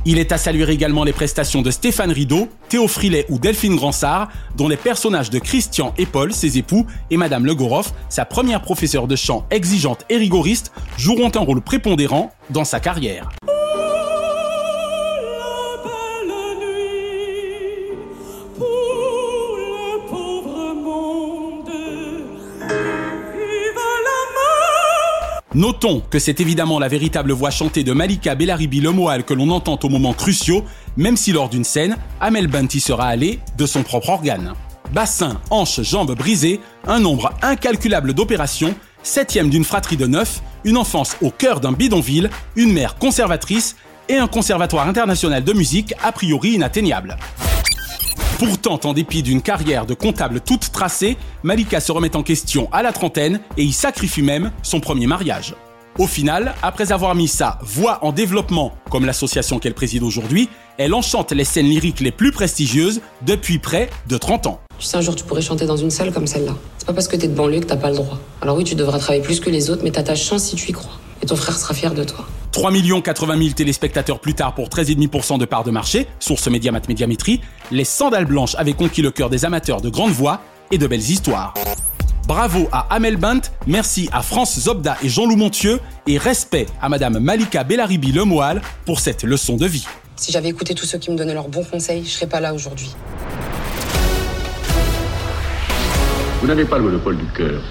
Il 0.07 0.19
est 0.19 0.33
à 0.33 0.39
saluer 0.39 0.71
également 0.71 1.03
les 1.03 1.15
prestations 1.15 1.63
de 1.63 1.71
Stéphane 1.71 2.13
Rideau, 2.13 2.49
Théo 2.69 2.89
Frilet 2.89 3.25
ou 3.31 3.39
Delphine 3.39 3.75
Gransart, 3.75 4.29
dont 4.55 4.69
les 4.69 4.77
personnages 4.77 5.31
de 5.31 5.39
Christian 5.39 5.95
et 5.97 6.05
Paul, 6.05 6.35
ses 6.35 6.59
époux, 6.59 6.87
et 7.11 7.17
Madame 7.17 7.47
Legoroff, 7.47 7.95
sa 8.11 8.27
première 8.27 8.61
professeure 8.61 9.07
de 9.07 9.17
chant 9.17 9.47
exigeante 9.51 10.05
et 10.11 10.19
rigoriste, 10.19 10.73
joueront 10.99 11.33
un 11.35 11.41
rôle 11.41 11.63
prépondérant 11.63 12.33
dans 12.51 12.65
sa 12.65 12.81
carrière. 12.81 13.31
Notons 25.55 26.03
que 26.11 26.19
c'est 26.19 26.41
évidemment 26.41 26.81
la 26.81 26.89
véritable 26.89 27.31
voix 27.31 27.51
chantée 27.51 27.85
de 27.85 27.93
Malika 27.93 28.35
Bellaribi 28.35 28.81
Lemoal 28.81 29.23
que 29.23 29.35
l'on 29.35 29.51
entend 29.51 29.79
au 29.85 29.89
moments 29.89 30.13
cruciaux, 30.13 30.65
même 30.97 31.17
si 31.17 31.31
lors 31.31 31.49
d'une 31.49 31.63
scène, 31.63 31.97
Amel 32.21 32.49
Banti 32.49 32.81
sera 32.81 33.07
allé 33.07 33.39
de 33.57 33.65
son 33.65 33.85
propre 33.85 34.09
organe. 34.09 34.55
Bassin, 34.93 35.41
hanches, 35.51 35.83
jambes 35.83 36.17
brisées, 36.17 36.61
un 36.89 36.99
nombre 36.99 37.33
incalculable 37.41 38.15
d'opérations, 38.15 38.75
septième 39.05 39.49
d'une 39.49 39.65
fratrie 39.65 39.97
de 39.97 40.09
neuf, 40.09 40.43
une 40.65 40.77
enfance 40.77 41.17
au 41.23 41.31
cœur 41.31 41.61
d'un 41.61 41.73
bidonville, 41.73 42.31
une 42.57 42.73
mère 42.73 42.97
conservatrice 42.97 43.77
et 44.09 44.17
un 44.17 44.27
conservatoire 44.27 44.89
international 44.89 45.45
de 45.45 45.53
musique 45.53 45.95
a 46.03 46.11
priori 46.11 46.55
inatteignable. 46.55 47.17
Pourtant, 48.39 48.81
en 48.85 48.93
dépit 48.93 49.23
d'une 49.23 49.41
carrière 49.41 49.87
de 49.87 49.95
comptable 49.95 50.41
toute 50.41 50.73
tracée, 50.73 51.17
Malika 51.45 51.81
se 51.81 51.93
remet 51.93 52.17
en 52.17 52.25
question 52.25 52.69
à 52.73 52.83
la 52.83 52.93
trentaine 52.93 53.41
et 53.57 53.63
y 53.63 53.73
sacrifie 53.73 54.23
même 54.23 54.51
son 54.63 54.81
premier 54.81 55.07
mariage. 55.07 55.55
Au 55.99 56.09
final, 56.09 56.55
après 56.61 56.91
avoir 56.91 57.15
mis 57.15 57.29
sa 57.29 57.61
voix 57.63 58.05
en 58.05 58.11
développement, 58.11 58.75
comme 58.91 59.07
l'association 59.07 59.61
qu'elle 59.61 59.75
préside 59.75 60.03
aujourd'hui, 60.03 60.49
elle 60.79 60.93
enchante 60.95 61.31
les 61.31 61.45
scènes 61.45 61.69
lyriques 61.69 62.01
les 62.01 62.11
plus 62.11 62.33
prestigieuses 62.33 63.01
depuis 63.23 63.61
près 63.61 63.89
de 64.09 64.19
30 64.19 64.49
ans. 64.49 64.61
Tu 64.81 64.87
sais, 64.87 64.97
un 64.97 65.01
jour, 65.01 65.15
tu 65.15 65.23
pourrais 65.23 65.41
chanter 65.41 65.67
dans 65.67 65.77
une 65.77 65.91
salle 65.91 66.13
comme 66.13 66.27
celle-là. 66.27 66.57
C'est 66.79 66.87
pas 66.87 66.93
parce 66.93 67.07
que 67.07 67.15
t'es 67.15 67.29
de 67.29 67.35
banlieue 67.35 67.61
que 67.61 67.67
t'as 67.67 67.77
pas 67.77 67.91
le 67.91 67.97
droit. 67.97 68.19
Alors 68.43 68.57
oui, 68.57 68.65
tu 68.65 68.75
devras 68.75 68.99
travailler 68.99 69.23
plus 69.23 69.39
que 69.39 69.51
les 69.51 69.71
autres, 69.71 69.83
mais 69.85 69.93
t'as 69.93 70.03
ta 70.03 70.17
chance 70.17 70.43
si 70.43 70.57
tu 70.57 70.71
y 70.71 70.73
crois. 70.73 70.99
Et 71.23 71.27
ton 71.27 71.37
frère 71.37 71.57
sera 71.57 71.75
fier 71.75 71.95
de 71.95 72.05
toi. 72.05 72.27
3 72.53 72.71
80 73.03 73.39
000 73.39 73.51
téléspectateurs 73.51 74.21
plus 74.21 74.35
tard 74.35 74.55
pour 74.55 74.69
13,5% 74.69 75.39
de 75.39 75.45
part 75.45 75.65
de 75.65 75.71
marché, 75.71 76.07
source 76.21 76.47
Mediamat 76.47 76.83
Médiamétrie, 76.89 77.41
les 77.73 77.85
sandales 77.85 78.27
blanches 78.27 78.55
avaient 78.57 78.75
conquis 78.75 79.03
le 79.03 79.11
cœur 79.11 79.29
des 79.29 79.45
amateurs 79.45 79.81
de 79.81 79.89
grandes 79.89 80.13
voix 80.13 80.41
et 80.71 80.79
de 80.79 80.87
belles 80.87 81.01
histoires. 81.01 81.55
Bravo 82.27 82.69
à 82.73 82.87
Amel 82.95 83.17
Bent, 83.17 83.41
merci 83.67 84.09
à 84.13 84.23
France 84.23 84.59
Zobda 84.59 84.97
et 85.03 85.09
Jean-Loup 85.09 85.37
Montieu, 85.37 85.81
et 86.07 86.17
respect 86.17 86.67
à 86.81 86.89
Madame 86.89 87.19
Malika 87.19 87.65
Bellaribi 87.65 88.13
Lemoal 88.13 88.63
pour 88.87 89.01
cette 89.01 89.25
leçon 89.25 89.57
de 89.57 89.67
vie. 89.67 89.87
Si 90.17 90.33
j'avais 90.33 90.49
écouté 90.49 90.75
tous 90.75 90.87
ceux 90.87 90.99
qui 90.99 91.11
me 91.11 91.17
donnaient 91.17 91.35
leurs 91.35 91.49
bons 91.49 91.65
conseils, 91.65 92.05
je 92.05 92.11
serais 92.11 92.29
pas 92.29 92.41
là 92.41 92.55
aujourd'hui. 92.55 92.95
Vous 96.41 96.47
n'avez 96.47 96.65
pas 96.65 96.79
le 96.79 96.85
monopole 96.85 97.19
du 97.19 97.27
cœur. 97.37 97.63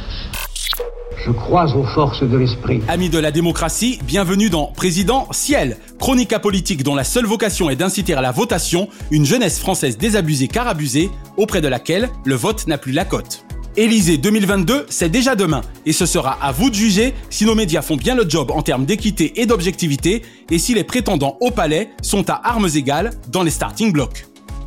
Je 1.26 1.32
crois 1.32 1.74
aux 1.74 1.86
forces 1.86 2.22
de 2.24 2.36
l'esprit. 2.36 2.82
Amis 2.90 3.10
de 3.10 3.18
la 3.18 3.32
démocratie, 3.32 3.98
bienvenue 4.04 4.50
dans 4.50 4.66
Président 4.66 5.30
Ciel, 5.32 5.78
chronique 5.98 6.34
apolitique 6.34 6.84
dont 6.84 6.96
la 6.96 7.06
seule 7.06 7.26
vocation 7.26 7.70
est 7.70 7.78
d'inciter 7.78 8.14
à 8.14 8.20
la 8.20 8.32
votation 8.32 8.90
une 9.10 9.26
jeunesse 9.26 9.58
française 9.58 9.98
désabusée 9.98 10.50
car 10.50 10.68
abusée, 10.68 11.10
auprès 11.38 11.62
de 11.62 11.70
laquelle 11.70 12.10
le 12.26 12.36
vote 12.36 12.68
n'a 12.68 12.78
plus 12.78 12.92
la 12.92 13.06
cote. 13.06 13.46
Élysée 13.78 14.18
2022, 14.18 14.86
c'est 14.90 15.08
déjà 15.08 15.36
demain, 15.36 15.62
et 15.86 15.94
ce 15.94 16.06
sera 16.06 16.38
à 16.42 16.52
vous 16.52 16.70
de 16.70 16.76
juger 16.76 17.14
si 17.30 17.46
nos 17.46 17.56
médias 17.56 17.82
font 17.82 17.96
bien 17.96 18.16
le 18.16 18.30
job 18.30 18.52
en 18.52 18.62
termes 18.62 18.86
d'équité 18.86 19.40
et 19.42 19.46
d'objectivité, 19.46 20.24
et 20.52 20.60
si 20.60 20.74
les 20.74 20.84
prétendants 20.84 21.38
au 21.40 21.52
palais 21.52 21.90
sont 22.02 22.30
à 22.30 22.42
armes 22.44 22.70
égales 22.76 23.12
dans 23.32 23.44
les 23.44 23.52
starting 23.52 23.94
blocks. 23.94 24.26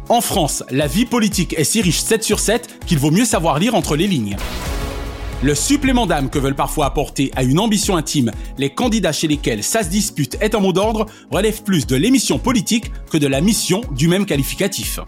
En 0.09 0.23
France, 0.23 0.65
la 0.71 0.87
vie 0.87 1.05
politique 1.05 1.55
est 1.59 1.65
si 1.65 1.83
riche 1.83 2.01
7 2.01 2.25
sur 2.25 2.41
7 2.41 2.81
qu'il 2.87 2.99
vaut 2.99 3.11
mieux 3.11 3.27
savoir 3.27 3.59
lire 3.59 3.75
entre 3.75 3.95
les 3.95 4.07
lignes. 4.07 4.39
Le 5.47 5.55
supplément 5.55 6.07
d'âme 6.07 6.29
que 6.29 6.41
veulent 6.41 6.57
parfois 6.57 6.87
apporter 6.87 7.31
à 7.37 7.45
une 7.45 7.61
ambition 7.61 7.97
intime 7.97 8.33
les 8.59 8.71
candidats 8.71 9.13
chez 9.13 9.29
lesquels 9.29 9.63
ça 9.63 9.85
se 9.85 9.89
dispute 9.89 10.37
est 10.41 10.57
en 10.57 10.61
mot 10.61 10.73
d'ordre 10.73 11.07
relève 11.31 11.63
plus 11.63 11.87
de 11.87 11.95
l'émission 11.95 12.41
politique 12.41 12.91
que 13.13 13.17
de 13.17 13.29
la 13.29 13.41
mission 13.41 13.81
du 13.93 14.09
même 14.09 14.27
qualificatif. 14.27 14.99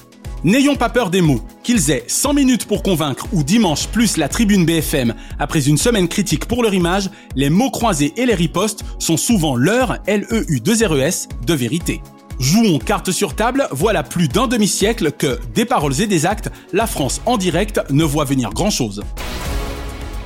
N'ayons 0.45 0.77
pas 0.77 0.91
peur 0.91 1.11
des 1.11 1.23
mots, 1.23 1.41
qu'ils 1.65 1.91
aient 1.91 2.05
100 2.07 2.35
minutes 2.35 2.67
pour 2.67 2.85
convaincre 2.85 3.27
ou 3.33 3.43
dimanche 3.43 3.89
plus 3.89 4.17
la 4.17 4.29
tribune 4.29 4.65
BFM 4.65 5.13
après 5.41 5.67
une 5.67 5.77
semaine 5.77 6.07
critique 6.07 6.45
pour 6.45 6.63
leur 6.63 6.73
image, 6.73 7.11
les 7.35 7.51
mots 7.51 7.73
croisés 7.73 8.13
et 8.17 8.25
les 8.25 8.37
ripostes 8.37 8.85
sont 9.01 9.17
souvent 9.17 9.57
leur 9.57 9.95
LEU2RES 10.07 11.27
de 11.49 11.55
vérité. 11.55 12.01
Jouons 12.39 12.79
carte 12.79 13.11
sur 13.11 13.35
table, 13.35 13.67
voilà 13.73 14.05
plus 14.05 14.29
d'un 14.29 14.47
demi-siècle 14.47 15.11
que, 15.11 15.41
des 15.57 15.65
paroles 15.65 16.01
et 16.01 16.07
des 16.07 16.27
actes, 16.27 16.49
la 16.73 16.87
France 16.87 17.23
en 17.27 17.39
direct 17.39 17.81
ne 17.91 18.05
voit 18.05 18.25
venir 18.25 18.51
grand-chose. 18.51 19.03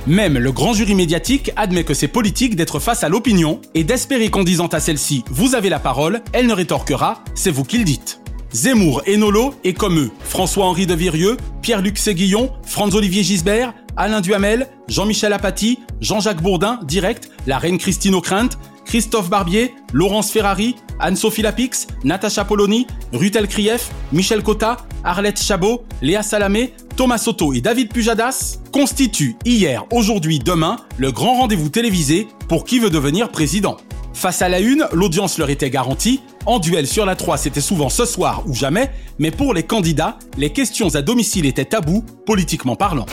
Même 0.05 0.37
le 0.37 0.51
grand 0.51 0.73
jury 0.73 0.95
médiatique 0.95 1.51
admet 1.55 1.85
que 1.85 1.93
c'est 1.93 2.09
politique 2.09 2.57
d'être 2.57 2.79
face 2.79 3.05
à 3.05 3.09
l'opinion 3.09 3.61
et 3.73 3.85
d'espérer 3.85 4.29
qu'en 4.29 4.43
disant 4.43 4.67
à 4.67 4.81
celle-ci 4.81 5.23
vous 5.29 5.55
avez 5.55 5.69
la 5.69 5.79
parole, 5.79 6.21
elle 6.33 6.47
ne 6.47 6.53
rétorquera 6.53 7.23
c'est 7.35 7.51
vous 7.51 7.63
qui 7.63 7.77
le 7.77 7.85
dites. 7.85 8.19
Zemmour 8.51 9.01
et 9.05 9.15
Nolo, 9.17 9.55
et 9.63 9.73
comme 9.73 9.97
eux, 9.97 10.11
François-Henri 10.25 10.85
de 10.85 10.93
Virieux, 10.93 11.37
Pierre-Luc 11.61 11.97
Séguillon, 11.97 12.51
Franz-Olivier 12.65 13.23
Gisbert, 13.23 13.73
Alain 13.95 14.21
Duhamel, 14.21 14.67
Jean-Michel 14.89 15.33
Apathy, 15.33 15.79
Jean-Jacques 16.01 16.41
Bourdin, 16.41 16.79
direct, 16.83 17.31
la 17.47 17.57
reine 17.57 17.77
Christine 17.77 18.13
O'Krent, 18.13 18.49
Christophe 18.93 19.27
Barbier, 19.27 19.73
Laurence 19.91 20.29
Ferrari, 20.29 20.75
Anne-Sophie 20.99 21.41
Lapix, 21.41 21.87
Natacha 22.03 22.45
Polony, 22.45 22.85
Rutel 23.11 23.47
Krief, 23.47 23.89
Michel 24.11 24.43
Cotta, 24.43 24.85
Arlette 25.03 25.41
Chabot, 25.41 25.83
Léa 26.03 26.21
Salamé, 26.21 26.75
Thomas 26.95 27.17
Soto 27.17 27.53
et 27.53 27.61
David 27.61 27.91
Pujadas 27.91 28.59
constituent 28.71 29.35
hier, 29.45 29.83
aujourd'hui, 29.91 30.37
demain 30.37 30.75
le 30.97 31.11
grand 31.11 31.39
rendez-vous 31.39 31.69
télévisé 31.69 32.27
pour 32.47 32.65
qui 32.65 32.77
veut 32.77 32.91
devenir 32.91 33.29
président. 33.29 33.77
Face 34.13 34.43
à 34.43 34.47
la 34.47 34.59
une, 34.59 34.85
l'audience 34.93 35.39
leur 35.39 35.49
était 35.49 35.71
garantie. 35.71 36.21
En 36.45 36.59
duel 36.59 36.85
sur 36.85 37.07
la 37.07 37.15
3, 37.15 37.37
c'était 37.37 37.61
souvent 37.61 37.89
ce 37.89 38.05
soir 38.05 38.43
ou 38.45 38.53
jamais, 38.53 38.91
mais 39.17 39.31
pour 39.31 39.55
les 39.55 39.63
candidats, 39.63 40.19
les 40.37 40.51
questions 40.51 40.93
à 40.93 41.01
domicile 41.01 41.47
étaient 41.47 41.65
tabous, 41.65 42.05
politiquement 42.27 42.75
parlant. 42.75 43.07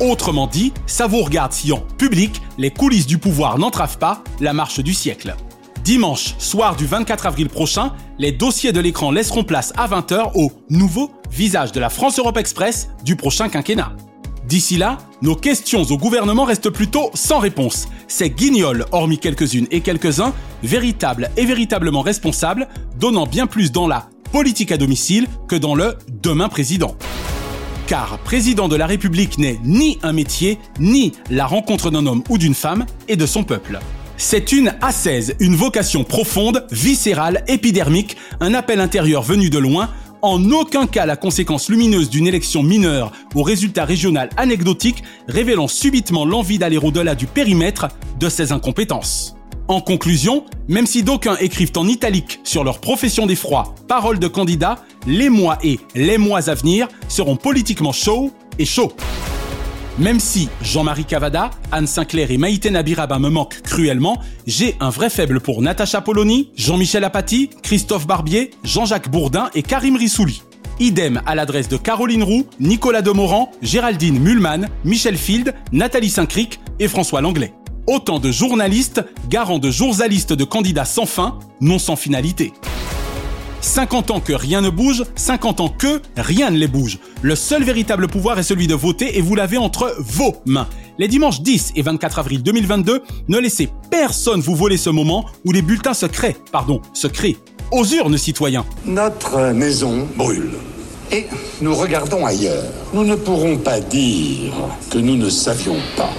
Autrement 0.00 0.46
dit, 0.46 0.74
ça 0.86 1.06
vous 1.06 1.22
regarde 1.22 1.52
si 1.52 1.72
en 1.72 1.78
public, 1.78 2.42
les 2.58 2.70
coulisses 2.70 3.06
du 3.06 3.16
pouvoir 3.16 3.58
n'entravent 3.58 3.96
pas 3.96 4.22
la 4.40 4.52
marche 4.52 4.80
du 4.80 4.92
siècle. 4.92 5.34
Dimanche, 5.84 6.34
soir 6.38 6.76
du 6.76 6.84
24 6.84 7.26
avril 7.26 7.48
prochain, 7.48 7.94
les 8.18 8.30
dossiers 8.30 8.72
de 8.72 8.80
l'écran 8.80 9.10
laisseront 9.10 9.44
place 9.44 9.72
à 9.76 9.88
20h 9.88 10.32
au 10.34 10.52
nouveau 10.68 11.12
visage 11.30 11.72
de 11.72 11.80
la 11.80 11.88
France-Europe 11.88 12.36
Express 12.36 12.90
du 13.04 13.16
prochain 13.16 13.48
quinquennat. 13.48 13.92
D'ici 14.46 14.76
là, 14.76 14.98
nos 15.22 15.34
questions 15.34 15.82
au 15.84 15.96
gouvernement 15.96 16.44
restent 16.44 16.70
plutôt 16.70 17.10
sans 17.14 17.38
réponse. 17.38 17.88
Ces 18.06 18.28
guignols, 18.28 18.84
hormis 18.92 19.18
quelques-unes 19.18 19.66
et 19.70 19.80
quelques-uns, 19.80 20.34
véritables 20.62 21.30
et 21.38 21.46
véritablement 21.46 22.02
responsables, 22.02 22.68
donnant 22.98 23.26
bien 23.26 23.46
plus 23.46 23.72
dans 23.72 23.88
la 23.88 24.08
politique 24.30 24.72
à 24.72 24.76
domicile 24.76 25.26
que 25.48 25.56
dans 25.56 25.74
le 25.74 25.96
demain 26.22 26.48
président. 26.50 26.96
Car 27.86 28.18
président 28.18 28.66
de 28.66 28.74
la 28.74 28.86
République 28.86 29.38
n'est 29.38 29.60
ni 29.62 30.00
un 30.02 30.12
métier, 30.12 30.58
ni 30.80 31.12
la 31.30 31.46
rencontre 31.46 31.92
d'un 31.92 32.04
homme 32.06 32.24
ou 32.28 32.36
d'une 32.36 32.54
femme 32.54 32.84
et 33.06 33.14
de 33.14 33.26
son 33.26 33.44
peuple. 33.44 33.78
C'est 34.16 34.50
une 34.50 34.74
ascèse, 34.80 35.36
une 35.38 35.54
vocation 35.54 36.02
profonde, 36.02 36.66
viscérale, 36.72 37.44
épidermique, 37.46 38.16
un 38.40 38.54
appel 38.54 38.80
intérieur 38.80 39.22
venu 39.22 39.50
de 39.50 39.58
loin, 39.58 39.90
en 40.20 40.50
aucun 40.50 40.88
cas 40.88 41.06
la 41.06 41.16
conséquence 41.16 41.68
lumineuse 41.68 42.10
d'une 42.10 42.26
élection 42.26 42.64
mineure 42.64 43.12
au 43.36 43.44
résultat 43.44 43.84
régional 43.84 44.30
anecdotique 44.36 45.04
révélant 45.28 45.68
subitement 45.68 46.24
l'envie 46.24 46.58
d'aller 46.58 46.78
au-delà 46.78 47.14
du 47.14 47.26
périmètre 47.26 47.86
de 48.18 48.28
ses 48.28 48.50
incompétences. 48.50 49.35
En 49.68 49.80
conclusion, 49.80 50.44
même 50.68 50.86
si 50.86 51.02
d'aucuns 51.02 51.36
écrivent 51.40 51.72
en 51.76 51.88
italique 51.88 52.40
sur 52.44 52.62
leur 52.62 52.80
profession 52.80 53.26
d'effroi 53.26 53.74
paroles 53.88 54.20
de 54.20 54.28
candidats, 54.28 54.84
les 55.08 55.28
mois 55.28 55.58
et 55.64 55.80
les 55.96 56.18
mois 56.18 56.48
à 56.48 56.54
venir 56.54 56.86
seront 57.08 57.36
politiquement 57.36 57.92
chauds 57.92 58.30
et 58.60 58.64
chauds. 58.64 58.92
Même 59.98 60.20
si 60.20 60.48
Jean-Marie 60.62 61.04
Cavada, 61.04 61.50
Anne 61.72 61.86
Sinclair 61.86 62.30
et 62.30 62.36
Maïté 62.36 62.70
Nabiraba 62.70 63.18
me 63.18 63.28
manquent 63.28 63.60
cruellement, 63.62 64.20
j'ai 64.46 64.76
un 64.78 64.90
vrai 64.90 65.10
faible 65.10 65.40
pour 65.40 65.62
Natacha 65.62 66.00
Polony, 66.00 66.50
Jean-Michel 66.54 67.02
Apathy, 67.02 67.50
Christophe 67.62 68.06
Barbier, 68.06 68.50
Jean-Jacques 68.62 69.10
Bourdin 69.10 69.50
et 69.54 69.62
Karim 69.62 69.96
Rissouli. 69.96 70.42
Idem 70.78 71.22
à 71.26 71.34
l'adresse 71.34 71.68
de 71.68 71.78
Caroline 71.78 72.22
Roux, 72.22 72.46
Nicolas 72.60 73.02
Demorand, 73.02 73.50
Géraldine 73.62 74.20
Mulman, 74.20 74.68
Michel 74.84 75.16
Field, 75.16 75.54
Nathalie 75.72 76.10
Saint-Cric 76.10 76.60
et 76.78 76.88
François 76.88 77.22
Langlais. 77.22 77.54
Autant 77.86 78.18
de 78.18 78.32
journalistes, 78.32 79.04
garants 79.28 79.60
de 79.60 79.70
journalistes 79.70 80.32
de 80.32 80.42
candidats 80.42 80.84
sans 80.84 81.06
fin, 81.06 81.38
non 81.60 81.78
sans 81.78 81.94
finalité. 81.94 82.52
50 83.60 84.10
ans 84.10 84.20
que 84.20 84.32
rien 84.32 84.60
ne 84.60 84.70
bouge, 84.70 85.04
50 85.14 85.60
ans 85.60 85.68
que 85.68 86.00
rien 86.16 86.50
ne 86.50 86.56
les 86.56 86.66
bouge. 86.66 86.98
Le 87.22 87.36
seul 87.36 87.62
véritable 87.62 88.08
pouvoir 88.08 88.40
est 88.40 88.42
celui 88.42 88.66
de 88.66 88.74
voter 88.74 89.18
et 89.18 89.20
vous 89.20 89.36
l'avez 89.36 89.56
entre 89.56 89.94
vos 89.98 90.34
mains. 90.46 90.66
Les 90.98 91.06
dimanches 91.06 91.42
10 91.42 91.74
et 91.76 91.82
24 91.82 92.18
avril 92.18 92.42
2022, 92.42 93.02
ne 93.28 93.38
laissez 93.38 93.68
personne 93.88 94.40
vous 94.40 94.56
voler 94.56 94.76
ce 94.78 94.90
moment 94.90 95.26
où 95.44 95.52
les 95.52 95.62
bulletins 95.62 95.94
se 95.94 96.06
créent, 96.06 96.36
pardon, 96.50 96.80
se 96.92 97.06
créent. 97.06 97.36
Aux 97.70 97.84
urnes, 97.84 98.18
citoyens. 98.18 98.64
Notre 98.84 99.52
maison 99.52 100.08
brûle. 100.16 100.54
Et 101.12 101.26
nous 101.60 101.74
regardons 101.74 102.26
ailleurs. 102.26 102.64
Nous 102.92 103.04
ne 103.04 103.14
pourrons 103.14 103.58
pas 103.58 103.78
dire 103.78 104.52
que 104.90 104.98
nous 104.98 105.16
ne 105.16 105.28
savions 105.28 105.76
pas. 105.96 106.10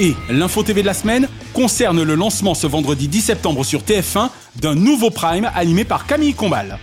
Et 0.00 0.14
l'info 0.30 0.62
TV 0.62 0.82
de 0.82 0.86
la 0.86 0.94
semaine 0.94 1.28
concerne 1.52 2.02
le 2.02 2.14
lancement 2.14 2.54
ce 2.54 2.66
vendredi 2.66 3.08
10 3.08 3.20
septembre 3.20 3.64
sur 3.64 3.82
TF1 3.82 4.30
d'un 4.56 4.74
nouveau 4.74 5.10
prime 5.10 5.50
animé 5.54 5.84
par 5.84 6.06
Camille 6.06 6.34
Combal. 6.34 6.78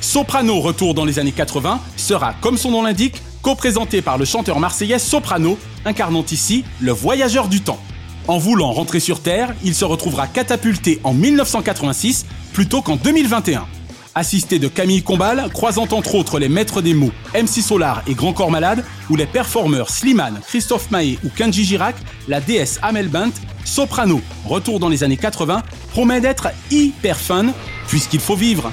Soprano 0.00 0.60
retour 0.60 0.94
dans 0.94 1.04
les 1.04 1.18
années 1.18 1.32
80 1.32 1.80
sera, 1.96 2.34
comme 2.40 2.58
son 2.58 2.70
nom 2.70 2.82
l'indique, 2.82 3.22
co-présenté 3.42 4.02
par 4.02 4.18
le 4.18 4.24
chanteur 4.24 4.60
marseillais 4.60 4.98
Soprano, 4.98 5.58
incarnant 5.84 6.24
ici 6.30 6.64
le 6.80 6.92
voyageur 6.92 7.48
du 7.48 7.60
temps. 7.60 7.78
En 8.26 8.38
voulant 8.38 8.72
rentrer 8.72 9.00
sur 9.00 9.20
Terre, 9.20 9.54
il 9.62 9.74
se 9.74 9.84
retrouvera 9.84 10.26
catapulté 10.26 11.00
en 11.04 11.12
1986 11.12 12.26
plutôt 12.52 12.82
qu'en 12.82 12.96
2021 12.96 13.66
assisté 14.14 14.58
de 14.58 14.68
Camille 14.68 15.02
Combal, 15.02 15.50
croisant 15.52 15.88
entre 15.90 16.14
autres 16.14 16.38
les 16.38 16.48
maîtres 16.48 16.82
des 16.82 16.94
mots 16.94 17.12
MC 17.34 17.62
Solar 17.62 18.02
et 18.06 18.14
Grand 18.14 18.32
Corps 18.32 18.50
Malade, 18.50 18.84
ou 19.10 19.16
les 19.16 19.26
performeurs 19.26 19.90
Slimane, 19.90 20.40
Christophe 20.46 20.90
Maé 20.90 21.18
ou 21.24 21.28
Kenji 21.28 21.64
Girac, 21.64 21.96
la 22.28 22.40
déesse 22.40 22.78
Amel 22.82 23.08
Bent, 23.08 23.32
Soprano, 23.64 24.20
retour 24.44 24.78
dans 24.80 24.88
les 24.88 25.04
années 25.04 25.16
80, 25.16 25.62
promet 25.90 26.20
d'être 26.20 26.48
hyper 26.70 27.18
fun, 27.18 27.46
puisqu'il 27.88 28.20
faut 28.20 28.36
vivre. 28.36 28.70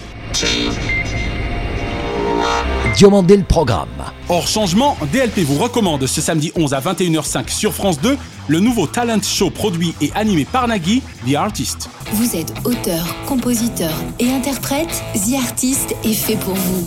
Diomandé 2.95 3.37
le 3.37 3.43
programme. 3.43 3.87
Hors 4.29 4.47
changement, 4.47 4.97
DLP 5.11 5.39
vous 5.39 5.57
recommande 5.57 6.05
ce 6.05 6.21
samedi 6.21 6.51
11 6.55 6.73
à 6.73 6.79
21h05 6.79 7.49
sur 7.49 7.73
France 7.73 7.99
2 8.01 8.17
le 8.47 8.59
nouveau 8.59 8.85
talent 8.85 9.21
show 9.23 9.49
produit 9.49 9.93
et 10.01 10.11
animé 10.13 10.45
par 10.45 10.67
Nagui, 10.67 11.01
The 11.25 11.35
Artist. 11.35 11.89
Vous 12.13 12.35
êtes 12.35 12.53
auteur, 12.65 13.15
compositeur 13.25 13.93
et 14.19 14.29
interprète, 14.29 15.03
The 15.13 15.35
Artist 15.41 15.95
est 16.03 16.13
fait 16.13 16.35
pour 16.35 16.53
vous. 16.53 16.85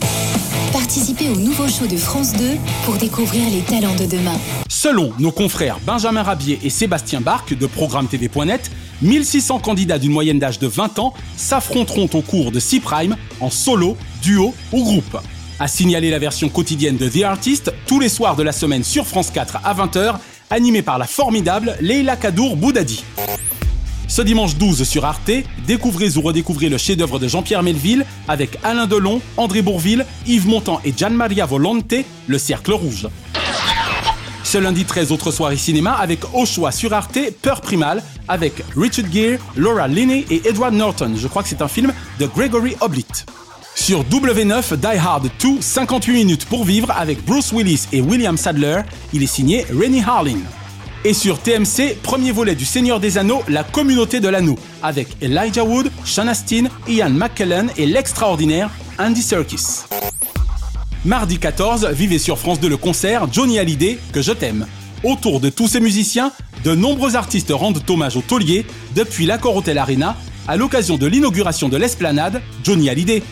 Participez 0.72 1.30
au 1.30 1.36
nouveau 1.36 1.68
show 1.68 1.86
de 1.86 1.96
France 1.96 2.32
2 2.34 2.50
pour 2.84 2.96
découvrir 2.96 3.48
les 3.50 3.62
talents 3.62 3.94
de 3.94 4.06
demain. 4.06 4.38
Selon 4.68 5.12
nos 5.18 5.30
confrères 5.30 5.78
Benjamin 5.86 6.22
Rabier 6.22 6.58
et 6.62 6.70
Sébastien 6.70 7.20
Barque 7.20 7.56
de 7.56 7.66
Programme 7.66 8.08
TV.net, 8.08 8.70
1600 9.00 9.60
candidats 9.60 9.98
d'une 9.98 10.12
moyenne 10.12 10.38
d'âge 10.38 10.58
de 10.58 10.66
20 10.66 10.98
ans 10.98 11.14
s'affronteront 11.36 12.10
au 12.12 12.20
cours 12.20 12.50
de 12.52 12.60
6 12.60 12.80
Prime 12.80 13.16
en 13.40 13.50
solo, 13.50 13.96
duo 14.20 14.54
ou 14.72 14.82
groupe. 14.82 15.18
A 15.60 15.68
signaler 15.68 16.10
la 16.10 16.18
version 16.18 16.48
quotidienne 16.48 16.96
de 16.96 17.08
The 17.08 17.22
Artist 17.22 17.72
tous 17.86 18.00
les 18.00 18.08
soirs 18.08 18.34
de 18.34 18.42
la 18.42 18.50
semaine 18.50 18.82
sur 18.82 19.06
France 19.06 19.30
4 19.30 19.58
à 19.62 19.72
20h, 19.72 20.16
animée 20.50 20.82
par 20.82 20.98
la 20.98 21.06
formidable 21.06 21.76
Leila 21.80 22.16
Kadour 22.16 22.56
Boudadi. 22.56 23.04
Ce 24.08 24.20
dimanche 24.20 24.56
12 24.56 24.82
sur 24.82 25.04
Arte, 25.04 25.30
découvrez 25.64 26.16
ou 26.16 26.22
redécouvrez 26.22 26.68
le 26.68 26.76
chef-d'œuvre 26.76 27.20
de 27.20 27.28
Jean-Pierre 27.28 27.62
Melville 27.62 28.04
avec 28.26 28.58
Alain 28.64 28.86
Delon, 28.86 29.20
André 29.36 29.62
Bourville, 29.62 30.04
Yves 30.26 30.48
Montand 30.48 30.80
et 30.84 30.92
Gian 30.96 31.10
Maria 31.10 31.46
Volonte, 31.46 31.94
Le 32.26 32.38
Cercle 32.38 32.72
Rouge. 32.72 33.06
Ce 34.42 34.58
lundi 34.58 34.84
13 34.84 35.12
autres 35.12 35.30
soirées 35.30 35.56
cinéma 35.56 35.92
avec 35.92 36.20
au 36.34 36.46
sur 36.46 36.92
Arte 36.92 37.18
Peur 37.42 37.60
Primal 37.60 38.02
avec 38.26 38.54
Richard 38.76 39.10
Gere, 39.12 39.38
Laura 39.56 39.86
Linney 39.86 40.26
et 40.30 40.42
Edward 40.48 40.74
Norton. 40.74 41.12
Je 41.16 41.28
crois 41.28 41.44
que 41.44 41.48
c'est 41.48 41.62
un 41.62 41.68
film 41.68 41.92
de 42.18 42.26
Gregory 42.26 42.76
Oblit. 42.80 43.06
Sur 43.74 44.04
W9 44.04 44.76
Die 44.76 44.98
Hard 44.98 45.30
2, 45.40 45.60
58 45.60 46.12
minutes 46.12 46.46
pour 46.46 46.64
vivre 46.64 46.90
avec 46.96 47.24
Bruce 47.24 47.52
Willis 47.52 47.86
et 47.92 48.00
William 48.00 48.36
Sadler, 48.36 48.80
il 49.12 49.22
est 49.22 49.26
signé 49.26 49.66
Rennie 49.78 50.00
Harlin. 50.00 50.38
Et 51.04 51.12
sur 51.12 51.38
TMC, 51.38 51.96
premier 52.02 52.32
volet 52.32 52.54
du 52.54 52.64
Seigneur 52.64 52.98
des 52.98 53.18
Anneaux, 53.18 53.42
La 53.48 53.62
Communauté 53.62 54.20
de 54.20 54.28
l'Anneau, 54.28 54.56
avec 54.82 55.08
Elijah 55.20 55.64
Wood, 55.64 55.90
Sean 56.04 56.28
Astin, 56.28 56.64
Ian 56.88 57.10
McKellen 57.10 57.70
et 57.76 57.84
l'extraordinaire 57.84 58.70
Andy 58.98 59.20
Serkis. 59.20 59.82
Mardi 61.04 61.38
14, 61.38 61.88
vivez 61.92 62.18
sur 62.18 62.38
France 62.38 62.60
2 62.60 62.68
le 62.68 62.76
concert 62.78 63.30
Johnny 63.30 63.58
Hallyday, 63.58 63.98
que 64.12 64.22
je 64.22 64.32
t'aime. 64.32 64.66
Autour 65.02 65.40
de 65.40 65.50
tous 65.50 65.68
ces 65.68 65.80
musiciens, 65.80 66.32
de 66.64 66.74
nombreux 66.74 67.16
artistes 67.16 67.52
rendent 67.52 67.82
hommage 67.90 68.16
au 68.16 68.22
taulier 68.22 68.64
depuis 68.94 69.26
l'accord 69.26 69.56
Hotel 69.56 69.76
Arena 69.76 70.16
à 70.48 70.56
l'occasion 70.56 70.96
de 70.96 71.06
l'inauguration 71.06 71.68
de 71.68 71.76
l'esplanade 71.76 72.40
Johnny 72.62 72.88
Hallyday. 72.88 73.22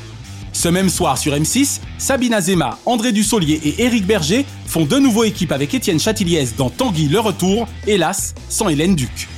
Ce 0.53 0.69
même 0.69 0.91
soir 0.91 1.17
sur 1.17 1.35
M6, 1.35 1.81
Sabine 1.99 2.35
Azema, 2.35 2.79
André 2.85 3.12
Dussolier 3.12 3.61
et 3.65 3.83
Éric 3.85 4.07
Berger 4.07 4.45
font 4.67 4.85
de 4.85 4.99
nouveau 4.99 5.25
équipe 5.25 5.51
avec 5.53 5.73
Étienne 5.75 5.99
Chatiliez 5.99 6.49
dans 6.57 6.71
Tanguy 6.71 7.09
le 7.09 7.21
retour, 7.21 7.67
hélas, 7.87 8.35
sans 8.49 8.69
Hélène 8.69 8.95
Duc. 8.95 9.29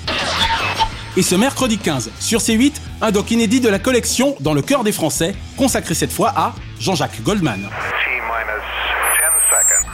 Et 1.16 1.22
ce 1.22 1.37
mercredi 1.37 1.79
15, 1.79 2.11
sur 2.18 2.40
C8, 2.40 2.72
un 3.00 3.12
doc 3.12 3.31
inédit 3.31 3.61
de 3.61 3.68
la 3.68 3.79
collection 3.79 4.35
Dans 4.40 4.53
le 4.53 4.62
cœur 4.62 4.83
des 4.83 4.90
Français, 4.90 5.35
consacré 5.57 5.94
cette 5.94 6.12
fois 6.12 6.33
à 6.35 6.55
Jean-Jacques 6.81 7.22
Goldman. 7.22 7.68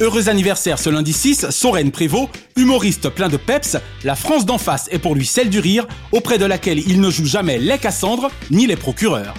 Heureux 0.00 0.28
anniversaire 0.28 0.78
ce 0.78 0.90
lundi 0.90 1.12
6, 1.12 1.50
Soren 1.50 1.90
Prévost, 1.90 2.28
humoriste 2.56 3.08
plein 3.08 3.28
de 3.28 3.36
peps, 3.36 3.76
la 4.02 4.14
France 4.14 4.46
d'en 4.46 4.58
face 4.58 4.88
est 4.90 4.98
pour 4.98 5.14
lui 5.14 5.26
celle 5.26 5.50
du 5.50 5.60
rire, 5.60 5.86
auprès 6.12 6.38
de 6.38 6.44
laquelle 6.44 6.78
il 6.78 7.00
ne 7.00 7.10
joue 7.10 7.26
jamais 7.26 7.58
les 7.58 7.78
Cassandres 7.78 8.30
ni 8.50 8.66
les 8.66 8.76
procureurs. 8.76 9.34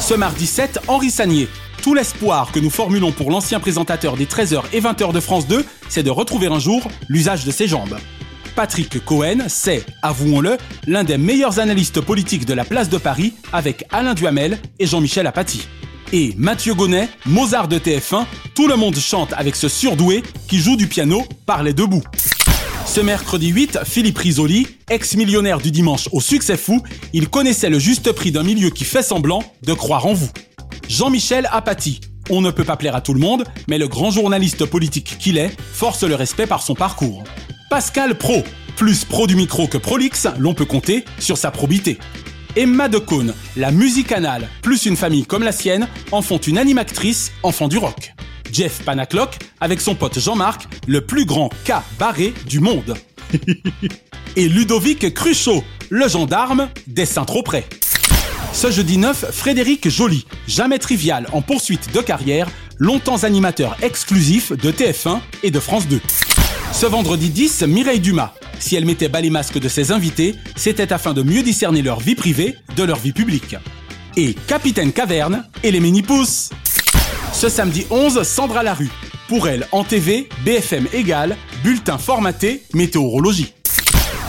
Ce 0.00 0.14
mardi 0.14 0.46
7, 0.46 0.80
Henri 0.88 1.10
Sagnier. 1.10 1.48
Tout 1.82 1.94
l'espoir 1.94 2.50
que 2.52 2.58
nous 2.58 2.70
formulons 2.70 3.12
pour 3.12 3.30
l'ancien 3.30 3.60
présentateur 3.60 4.16
des 4.16 4.26
13h 4.26 4.62
et 4.72 4.80
20h 4.80 5.12
de 5.12 5.20
France 5.20 5.46
2, 5.46 5.64
c'est 5.88 6.02
de 6.02 6.10
retrouver 6.10 6.48
un 6.48 6.58
jour 6.58 6.88
l'usage 7.08 7.44
de 7.44 7.50
ses 7.50 7.68
jambes. 7.68 7.96
Patrick 8.56 9.04
Cohen, 9.04 9.44
c'est, 9.48 9.84
avouons-le, 10.02 10.56
l'un 10.86 11.04
des 11.04 11.18
meilleurs 11.18 11.58
analystes 11.60 12.00
politiques 12.00 12.46
de 12.46 12.54
la 12.54 12.64
place 12.64 12.88
de 12.88 12.96
Paris 12.96 13.34
avec 13.52 13.84
Alain 13.92 14.14
Duhamel 14.14 14.58
et 14.78 14.86
Jean-Michel 14.86 15.26
Apathy. 15.26 15.68
Et 16.12 16.34
Mathieu 16.36 16.74
Gonnet, 16.74 17.08
Mozart 17.26 17.68
de 17.68 17.78
TF1, 17.78 18.24
tout 18.54 18.68
le 18.68 18.76
monde 18.76 18.96
chante 18.96 19.32
avec 19.36 19.56
ce 19.56 19.68
surdoué 19.68 20.22
qui 20.48 20.58
joue 20.58 20.76
du 20.76 20.86
piano 20.86 21.24
par 21.46 21.62
les 21.62 21.72
deux 21.72 21.86
bouts. 21.86 22.04
Ce 22.86 23.00
mercredi 23.00 23.48
8, 23.48 23.80
Philippe 23.84 24.18
Risoli, 24.18 24.68
ex-millionnaire 24.88 25.58
du 25.58 25.72
dimanche 25.72 26.08
au 26.12 26.20
succès 26.20 26.56
fou, 26.56 26.80
il 27.12 27.28
connaissait 27.28 27.70
le 27.70 27.80
juste 27.80 28.12
prix 28.12 28.30
d'un 28.30 28.44
milieu 28.44 28.70
qui 28.70 28.84
fait 28.84 29.02
semblant 29.02 29.42
de 29.62 29.72
croire 29.74 30.06
en 30.06 30.14
vous. 30.14 30.30
Jean-Michel 30.88 31.48
Apathy, 31.50 32.00
on 32.30 32.40
ne 32.40 32.52
peut 32.52 32.64
pas 32.64 32.76
plaire 32.76 32.94
à 32.94 33.00
tout 33.00 33.12
le 33.12 33.20
monde, 33.20 33.44
mais 33.66 33.78
le 33.78 33.88
grand 33.88 34.12
journaliste 34.12 34.64
politique 34.64 35.16
qu'il 35.18 35.36
est 35.36 35.50
force 35.72 36.04
le 36.04 36.14
respect 36.14 36.46
par 36.46 36.62
son 36.62 36.74
parcours. 36.74 37.24
Pascal 37.68 38.16
Pro, 38.16 38.44
plus 38.76 39.04
pro 39.04 39.26
du 39.26 39.34
micro 39.34 39.66
que 39.66 39.78
prolix, 39.78 40.28
l'on 40.38 40.54
peut 40.54 40.64
compter 40.64 41.04
sur 41.18 41.36
sa 41.36 41.50
probité. 41.50 41.98
Emma 42.56 42.88
Decaune, 42.88 43.34
la 43.58 43.70
musicanale, 43.70 44.48
plus 44.62 44.86
une 44.86 44.96
famille 44.96 45.26
comme 45.26 45.42
la 45.42 45.52
sienne, 45.52 45.88
en 46.10 46.22
font 46.22 46.38
une 46.38 46.56
animatrice, 46.56 47.32
enfant 47.42 47.68
du 47.68 47.76
rock. 47.76 48.14
Jeff 48.50 48.82
Panaclock, 48.82 49.36
avec 49.60 49.82
son 49.82 49.94
pote 49.94 50.18
Jean-Marc, 50.18 50.66
le 50.86 51.02
plus 51.02 51.26
grand 51.26 51.50
cas 51.64 51.84
barré 51.98 52.32
du 52.46 52.60
monde. 52.60 52.94
Et 54.36 54.48
Ludovic 54.48 55.12
Cruchot, 55.12 55.64
le 55.90 56.08
gendarme 56.08 56.70
des 56.86 57.04
Saint-Trop 57.04 57.42
près. 57.42 57.66
Ce 58.54 58.70
jeudi 58.70 58.96
9, 58.96 59.32
Frédéric 59.32 59.90
Joly, 59.90 60.24
jamais 60.48 60.78
trivial 60.78 61.26
en 61.32 61.42
poursuite 61.42 61.92
de 61.92 62.00
carrière, 62.00 62.48
longtemps 62.78 63.24
animateur 63.24 63.76
exclusif 63.82 64.52
de 64.52 64.70
TF1 64.70 65.20
et 65.42 65.50
de 65.50 65.60
France 65.60 65.88
2. 65.88 66.00
Ce 66.72 66.86
vendredi 66.86 67.28
10, 67.28 67.64
Mireille 67.64 68.00
Dumas. 68.00 68.32
Si 68.58 68.76
elle 68.76 68.84
mettait 68.84 69.08
bas 69.08 69.20
les 69.20 69.30
masques 69.30 69.58
de 69.58 69.68
ses 69.68 69.92
invités, 69.92 70.34
c'était 70.56 70.92
afin 70.92 71.12
de 71.12 71.22
mieux 71.22 71.42
discerner 71.42 71.82
leur 71.82 72.00
vie 72.00 72.14
privée 72.14 72.54
de 72.76 72.82
leur 72.82 72.98
vie 72.98 73.12
publique. 73.12 73.56
Et 74.16 74.34
Capitaine 74.46 74.92
Caverne 74.92 75.44
et 75.62 75.70
les 75.70 75.80
mini-pousses. 75.80 76.50
Ce 77.32 77.48
samedi 77.48 77.86
11, 77.90 78.22
Sandra 78.22 78.62
Larue. 78.62 78.90
Pour 79.28 79.48
elle, 79.48 79.66
en 79.72 79.84
TV, 79.84 80.28
BFM 80.44 80.86
égal, 80.92 81.36
bulletin 81.62 81.98
formaté, 81.98 82.62
météorologie. 82.72 83.52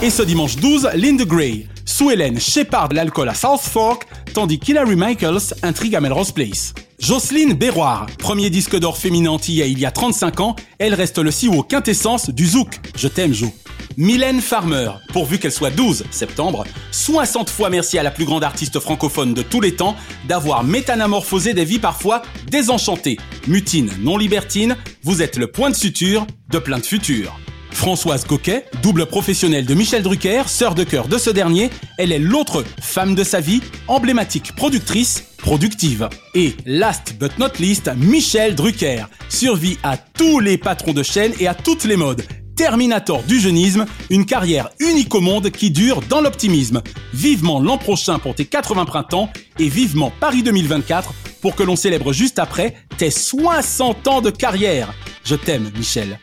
Et 0.02 0.10
ce 0.10 0.22
dimanche 0.22 0.56
12, 0.56 0.90
Linda 0.94 1.24
Gray. 1.24 1.66
Sue 1.84 2.12
Hélène 2.12 2.38
Shepard 2.38 2.90
l'alcool 2.92 3.28
à 3.30 3.34
South 3.34 3.62
Fork, 3.62 4.06
tandis 4.34 4.58
qu'Hilary 4.58 4.94
Michaels 4.94 5.54
intrigue 5.62 5.96
à 5.96 6.00
Melrose 6.00 6.32
Place. 6.32 6.74
Jocelyne 6.98 7.54
Béroir, 7.54 8.06
premier 8.18 8.50
disque 8.50 8.78
d'or 8.78 8.98
féminin 8.98 9.30
antillais 9.30 9.70
il 9.70 9.78
y 9.78 9.86
a 9.86 9.90
35 9.90 10.40
ans, 10.40 10.56
elle 10.78 10.94
reste 10.94 11.18
le 11.18 11.30
CEO 11.30 11.62
quintessence 11.62 12.28
du 12.28 12.46
Zouk. 12.46 12.78
Je 12.96 13.08
t'aime, 13.08 13.32
Jo. 13.32 13.52
Mylène 14.00 14.40
Farmer, 14.40 14.92
pourvu 15.12 15.40
qu'elle 15.40 15.50
soit 15.50 15.72
12 15.72 16.04
septembre, 16.12 16.62
60 16.92 17.50
fois 17.50 17.68
merci 17.68 17.98
à 17.98 18.04
la 18.04 18.12
plus 18.12 18.26
grande 18.26 18.44
artiste 18.44 18.78
francophone 18.78 19.34
de 19.34 19.42
tous 19.42 19.60
les 19.60 19.74
temps 19.74 19.96
d'avoir 20.28 20.62
métamorphosé 20.62 21.52
des 21.52 21.64
vies 21.64 21.80
parfois 21.80 22.22
désenchantées. 22.48 23.16
Mutine, 23.48 23.90
non 23.98 24.16
libertine, 24.16 24.76
vous 25.02 25.20
êtes 25.20 25.36
le 25.36 25.48
point 25.48 25.70
de 25.70 25.74
suture 25.74 26.28
de 26.48 26.60
plein 26.60 26.78
de 26.78 26.86
futurs. 26.86 27.40
Françoise 27.72 28.24
Coquet, 28.24 28.66
double 28.84 29.06
professionnelle 29.06 29.66
de 29.66 29.74
Michel 29.74 30.04
Drucker, 30.04 30.44
sœur 30.46 30.76
de 30.76 30.84
cœur 30.84 31.08
de 31.08 31.18
ce 31.18 31.30
dernier, 31.30 31.68
elle 31.98 32.12
est 32.12 32.20
l'autre 32.20 32.64
femme 32.80 33.16
de 33.16 33.24
sa 33.24 33.40
vie, 33.40 33.62
emblématique 33.88 34.54
productrice, 34.54 35.24
productive. 35.38 36.08
Et 36.36 36.54
last 36.66 37.16
but 37.18 37.36
not 37.40 37.58
least, 37.58 37.90
Michel 37.96 38.54
Drucker, 38.54 39.06
survit 39.28 39.76
à 39.82 39.96
tous 39.96 40.38
les 40.38 40.56
patrons 40.56 40.92
de 40.92 41.02
chaîne 41.02 41.32
et 41.40 41.48
à 41.48 41.54
toutes 41.54 41.82
les 41.82 41.96
modes. 41.96 42.22
Terminator 42.58 43.22
du 43.22 43.38
jeunisme, 43.38 43.86
une 44.10 44.26
carrière 44.26 44.70
unique 44.80 45.14
au 45.14 45.20
monde 45.20 45.48
qui 45.48 45.70
dure 45.70 46.00
dans 46.08 46.20
l'optimisme. 46.20 46.82
Vivement 47.14 47.60
l'an 47.60 47.78
prochain 47.78 48.18
pour 48.18 48.34
tes 48.34 48.46
80 48.46 48.84
printemps 48.84 49.30
et 49.60 49.68
vivement 49.68 50.12
Paris 50.18 50.42
2024 50.42 51.14
pour 51.40 51.54
que 51.54 51.62
l'on 51.62 51.76
célèbre 51.76 52.12
juste 52.12 52.40
après 52.40 52.74
tes 52.96 53.12
60 53.12 54.08
ans 54.08 54.20
de 54.20 54.30
carrière. 54.30 54.92
Je 55.22 55.36
t'aime, 55.36 55.70
Michel. 55.76 56.18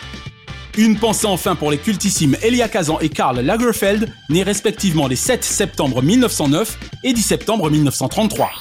Une 0.78 0.98
pensée 1.00 1.26
enfin 1.26 1.56
pour 1.56 1.72
les 1.72 1.78
cultissimes 1.78 2.36
Elia 2.44 2.68
Kazan 2.68 3.00
et 3.00 3.08
Karl 3.08 3.40
Lagerfeld, 3.40 4.12
nés 4.30 4.44
respectivement 4.44 5.08
les 5.08 5.16
7 5.16 5.42
septembre 5.42 6.02
1909 6.02 6.78
et 7.06 7.14
10 7.14 7.22
septembre 7.22 7.70
1933. 7.70 8.52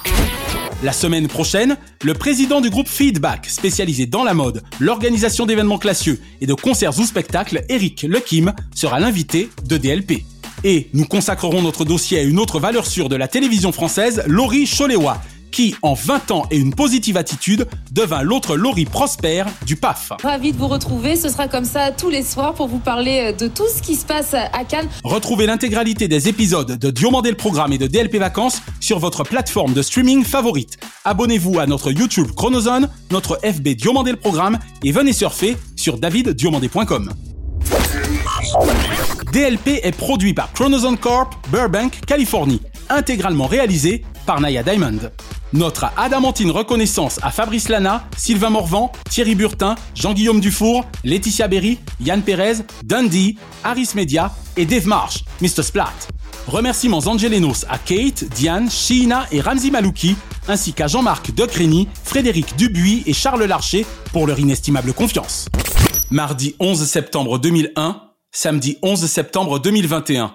La 0.82 0.92
semaine 0.92 1.28
prochaine, 1.28 1.76
le 2.02 2.14
président 2.14 2.60
du 2.60 2.68
groupe 2.68 2.88
Feedback, 2.88 3.46
spécialisé 3.46 4.06
dans 4.06 4.24
la 4.24 4.34
mode, 4.34 4.62
l'organisation 4.80 5.46
d'événements 5.46 5.78
classieux 5.78 6.20
et 6.40 6.46
de 6.46 6.54
concerts 6.54 6.98
ou 6.98 7.04
spectacles, 7.04 7.62
Eric 7.68 8.02
Lekim, 8.02 8.52
sera 8.74 9.00
l'invité 9.00 9.48
de 9.66 9.76
DLP. 9.76 10.24
Et 10.62 10.88
nous 10.92 11.06
consacrerons 11.06 11.62
notre 11.62 11.84
dossier 11.84 12.18
à 12.18 12.22
une 12.22 12.38
autre 12.38 12.58
valeur 12.58 12.87
sûre 12.87 13.08
de 13.08 13.16
la 13.16 13.28
télévision 13.28 13.72
française, 13.72 14.22
Laurie 14.26 14.66
Choléwa, 14.66 15.22
qui, 15.54 15.76
en 15.82 15.94
20 15.94 16.32
ans 16.32 16.46
et 16.50 16.58
une 16.58 16.74
positive 16.74 17.16
attitude, 17.16 17.68
devint 17.92 18.22
l'autre 18.22 18.56
Laurie 18.56 18.86
Prosper 18.86 19.44
du 19.64 19.76
PAF. 19.76 20.12
Ravi 20.20 20.50
de 20.50 20.56
vous 20.56 20.66
retrouver, 20.66 21.14
ce 21.14 21.28
sera 21.28 21.46
comme 21.46 21.64
ça 21.64 21.92
tous 21.92 22.10
les 22.10 22.24
soirs 22.24 22.54
pour 22.54 22.66
vous 22.66 22.80
parler 22.80 23.32
de 23.32 23.46
tout 23.46 23.68
ce 23.72 23.80
qui 23.80 23.94
se 23.94 24.04
passe 24.04 24.34
à 24.34 24.64
Cannes. 24.68 24.88
Retrouvez 25.04 25.46
l'intégralité 25.46 26.08
des 26.08 26.28
épisodes 26.28 26.76
de 26.76 26.90
Diomandé 26.90 27.30
le 27.30 27.36
Programme 27.36 27.72
et 27.72 27.78
de 27.78 27.86
DLP 27.86 28.16
Vacances 28.16 28.62
sur 28.80 28.98
votre 28.98 29.22
plateforme 29.22 29.74
de 29.74 29.82
streaming 29.82 30.24
favorite. 30.24 30.76
Abonnez-vous 31.04 31.60
à 31.60 31.66
notre 31.66 31.92
YouTube 31.92 32.32
Chronozone, 32.34 32.88
notre 33.12 33.38
FB 33.44 33.68
Diomandé 33.76 34.10
le 34.10 34.16
Programme 34.16 34.58
et 34.82 34.90
venez 34.90 35.12
surfer 35.12 35.56
sur 35.76 35.98
daviddiomandé.com. 35.98 37.12
DLP 39.32 39.80
est 39.84 39.96
produit 39.96 40.34
par 40.34 40.52
Chronozone 40.52 40.98
Corp, 40.98 41.32
Burbank, 41.52 42.00
Californie, 42.06 42.60
intégralement 42.88 43.46
réalisé 43.46 44.04
par 44.24 44.40
Naya 44.40 44.62
Diamond. 44.62 44.98
Notre 45.52 45.87
adamantine 45.96 46.50
reconnaissance 46.50 47.20
à 47.22 47.30
Fabrice 47.30 47.68
Lana, 47.68 48.04
Sylvain 48.16 48.50
Morvan, 48.50 48.90
Thierry 49.08 49.34
Burtin, 49.34 49.76
Jean-Guillaume 49.94 50.40
Dufour, 50.40 50.84
Laetitia 51.04 51.48
Berry, 51.48 51.78
Yann 52.00 52.22
Perez, 52.22 52.64
Dundee, 52.82 53.37
Harris 53.62 53.90
Media 53.94 54.32
et 54.56 54.66
Dave 54.66 54.87
Marsh, 54.87 55.24
Mr. 55.40 55.62
Splat. 55.62 55.92
Remerciements 56.48 57.06
angelenos 57.06 57.64
à 57.68 57.78
Kate, 57.78 58.24
Diane, 58.34 58.70
Sheena 58.70 59.26
et 59.32 59.40
Ramzi 59.40 59.70
Malouki, 59.70 60.16
ainsi 60.48 60.72
qu'à 60.72 60.88
Jean-Marc 60.88 61.34
Decrény, 61.34 61.88
Frédéric 62.02 62.56
Dubuis 62.56 63.02
et 63.06 63.12
Charles 63.12 63.44
Larcher 63.44 63.87
pour 64.12 64.26
leur 64.26 64.38
inestimable 64.38 64.92
confiance. 64.92 65.46
Mardi 66.10 66.54
11 66.60 66.84
septembre 66.87 67.38
2001, 67.38 68.00
samedi 68.30 68.78
11 68.82 69.06
septembre 69.06 69.58
2021. 69.58 70.34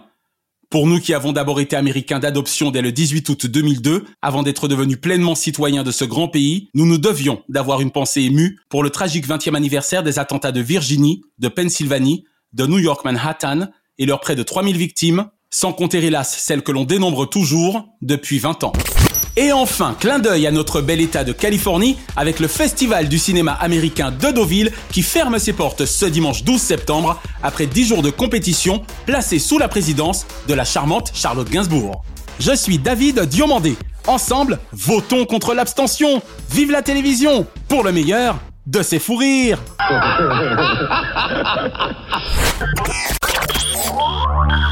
Pour 0.70 0.86
nous 0.86 1.00
qui 1.00 1.16
avons 1.16 1.32
d'abord 1.32 1.60
été 1.60 1.76
américains 1.76 2.20
d'adoption 2.20 2.70
dès 2.70 2.84
le 2.84 2.92
18 2.92 3.28
août 3.30 3.48
2002, 3.48 4.06
avant 4.22 4.44
d'être 4.44 4.68
devenus 4.68 5.02
pleinement 5.02 5.34
citoyens 5.34 5.82
de 5.82 5.90
ce 5.90 6.06
grand 6.06 6.28
pays, 6.28 6.70
nous 6.76 6.86
nous 6.86 7.00
devions 7.00 7.42
d'avoir 7.50 7.82
une 7.82 7.90
pensée 7.90 8.22
émue 8.22 8.60
pour 8.70 8.84
le 8.84 8.92
tragique 8.92 9.28
20e 9.28 9.56
anniversaire 9.56 10.04
des 10.04 10.20
attentats 10.20 10.52
de 10.52 10.62
Virginie, 10.62 11.24
de 11.40 11.48
Pennsylvanie, 11.48 12.24
de 12.54 12.68
New 12.68 12.78
York 12.78 13.04
Manhattan 13.04 13.70
et 13.98 14.06
leurs 14.06 14.20
près 14.20 14.36
de 14.36 14.44
3000 14.44 14.78
victimes, 14.78 15.26
sans 15.50 15.74
compter 15.74 16.06
hélas 16.06 16.38
celles 16.38 16.62
que 16.62 16.72
l'on 16.72 16.86
dénombre 16.86 17.28
toujours 17.28 17.88
depuis 18.04 18.38
20 18.38 18.64
ans. 18.64 18.74
Et 19.42 19.54
enfin, 19.54 19.96
clin 19.98 20.20
d'œil 20.20 20.48
à 20.48 20.52
notre 20.52 20.82
bel 20.82 21.00
état 21.00 21.24
de 21.24 21.32
Californie 21.32 21.98
avec 22.18 22.42
le 22.42 22.50
Festival 22.50 23.08
du 23.08 23.18
cinéma 23.18 23.54
américain 23.54 24.12
de 24.12 24.32
Deauville 24.32 24.70
qui 24.92 25.02
ferme 25.02 25.40
ses 25.40 25.54
portes 25.54 25.86
ce 25.86 26.06
dimanche 26.06 26.44
12 26.44 26.60
septembre 26.60 27.22
après 27.42 27.66
10 27.66 27.88
jours 27.88 28.02
de 28.02 28.10
compétition 28.10 28.84
placé 29.06 29.40
sous 29.40 29.58
la 29.58 29.70
présidence 29.70 30.26
de 30.50 30.54
la 30.54 30.66
charmante 30.66 31.12
Charlotte 31.14 31.50
Gainsbourg. 31.50 32.04
Je 32.42 32.54
suis 32.54 32.80
David 32.80 33.22
Diomandé, 33.22 33.78
Ensemble, 34.08 34.60
votons 34.74 35.24
contre 35.24 35.54
l'abstention. 35.54 36.22
Vive 36.52 36.72
la 36.72 36.82
télévision 36.82 37.48
pour 37.70 37.86
le 37.86 37.94
meilleur 37.94 38.40
de 38.68 38.82
ses 38.82 39.00
fous 39.00 39.16
rires. 39.16 39.60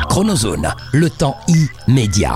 Chronozone, 0.10 0.74
le 0.92 1.10
temps 1.10 1.38
immédiat. 1.88 2.36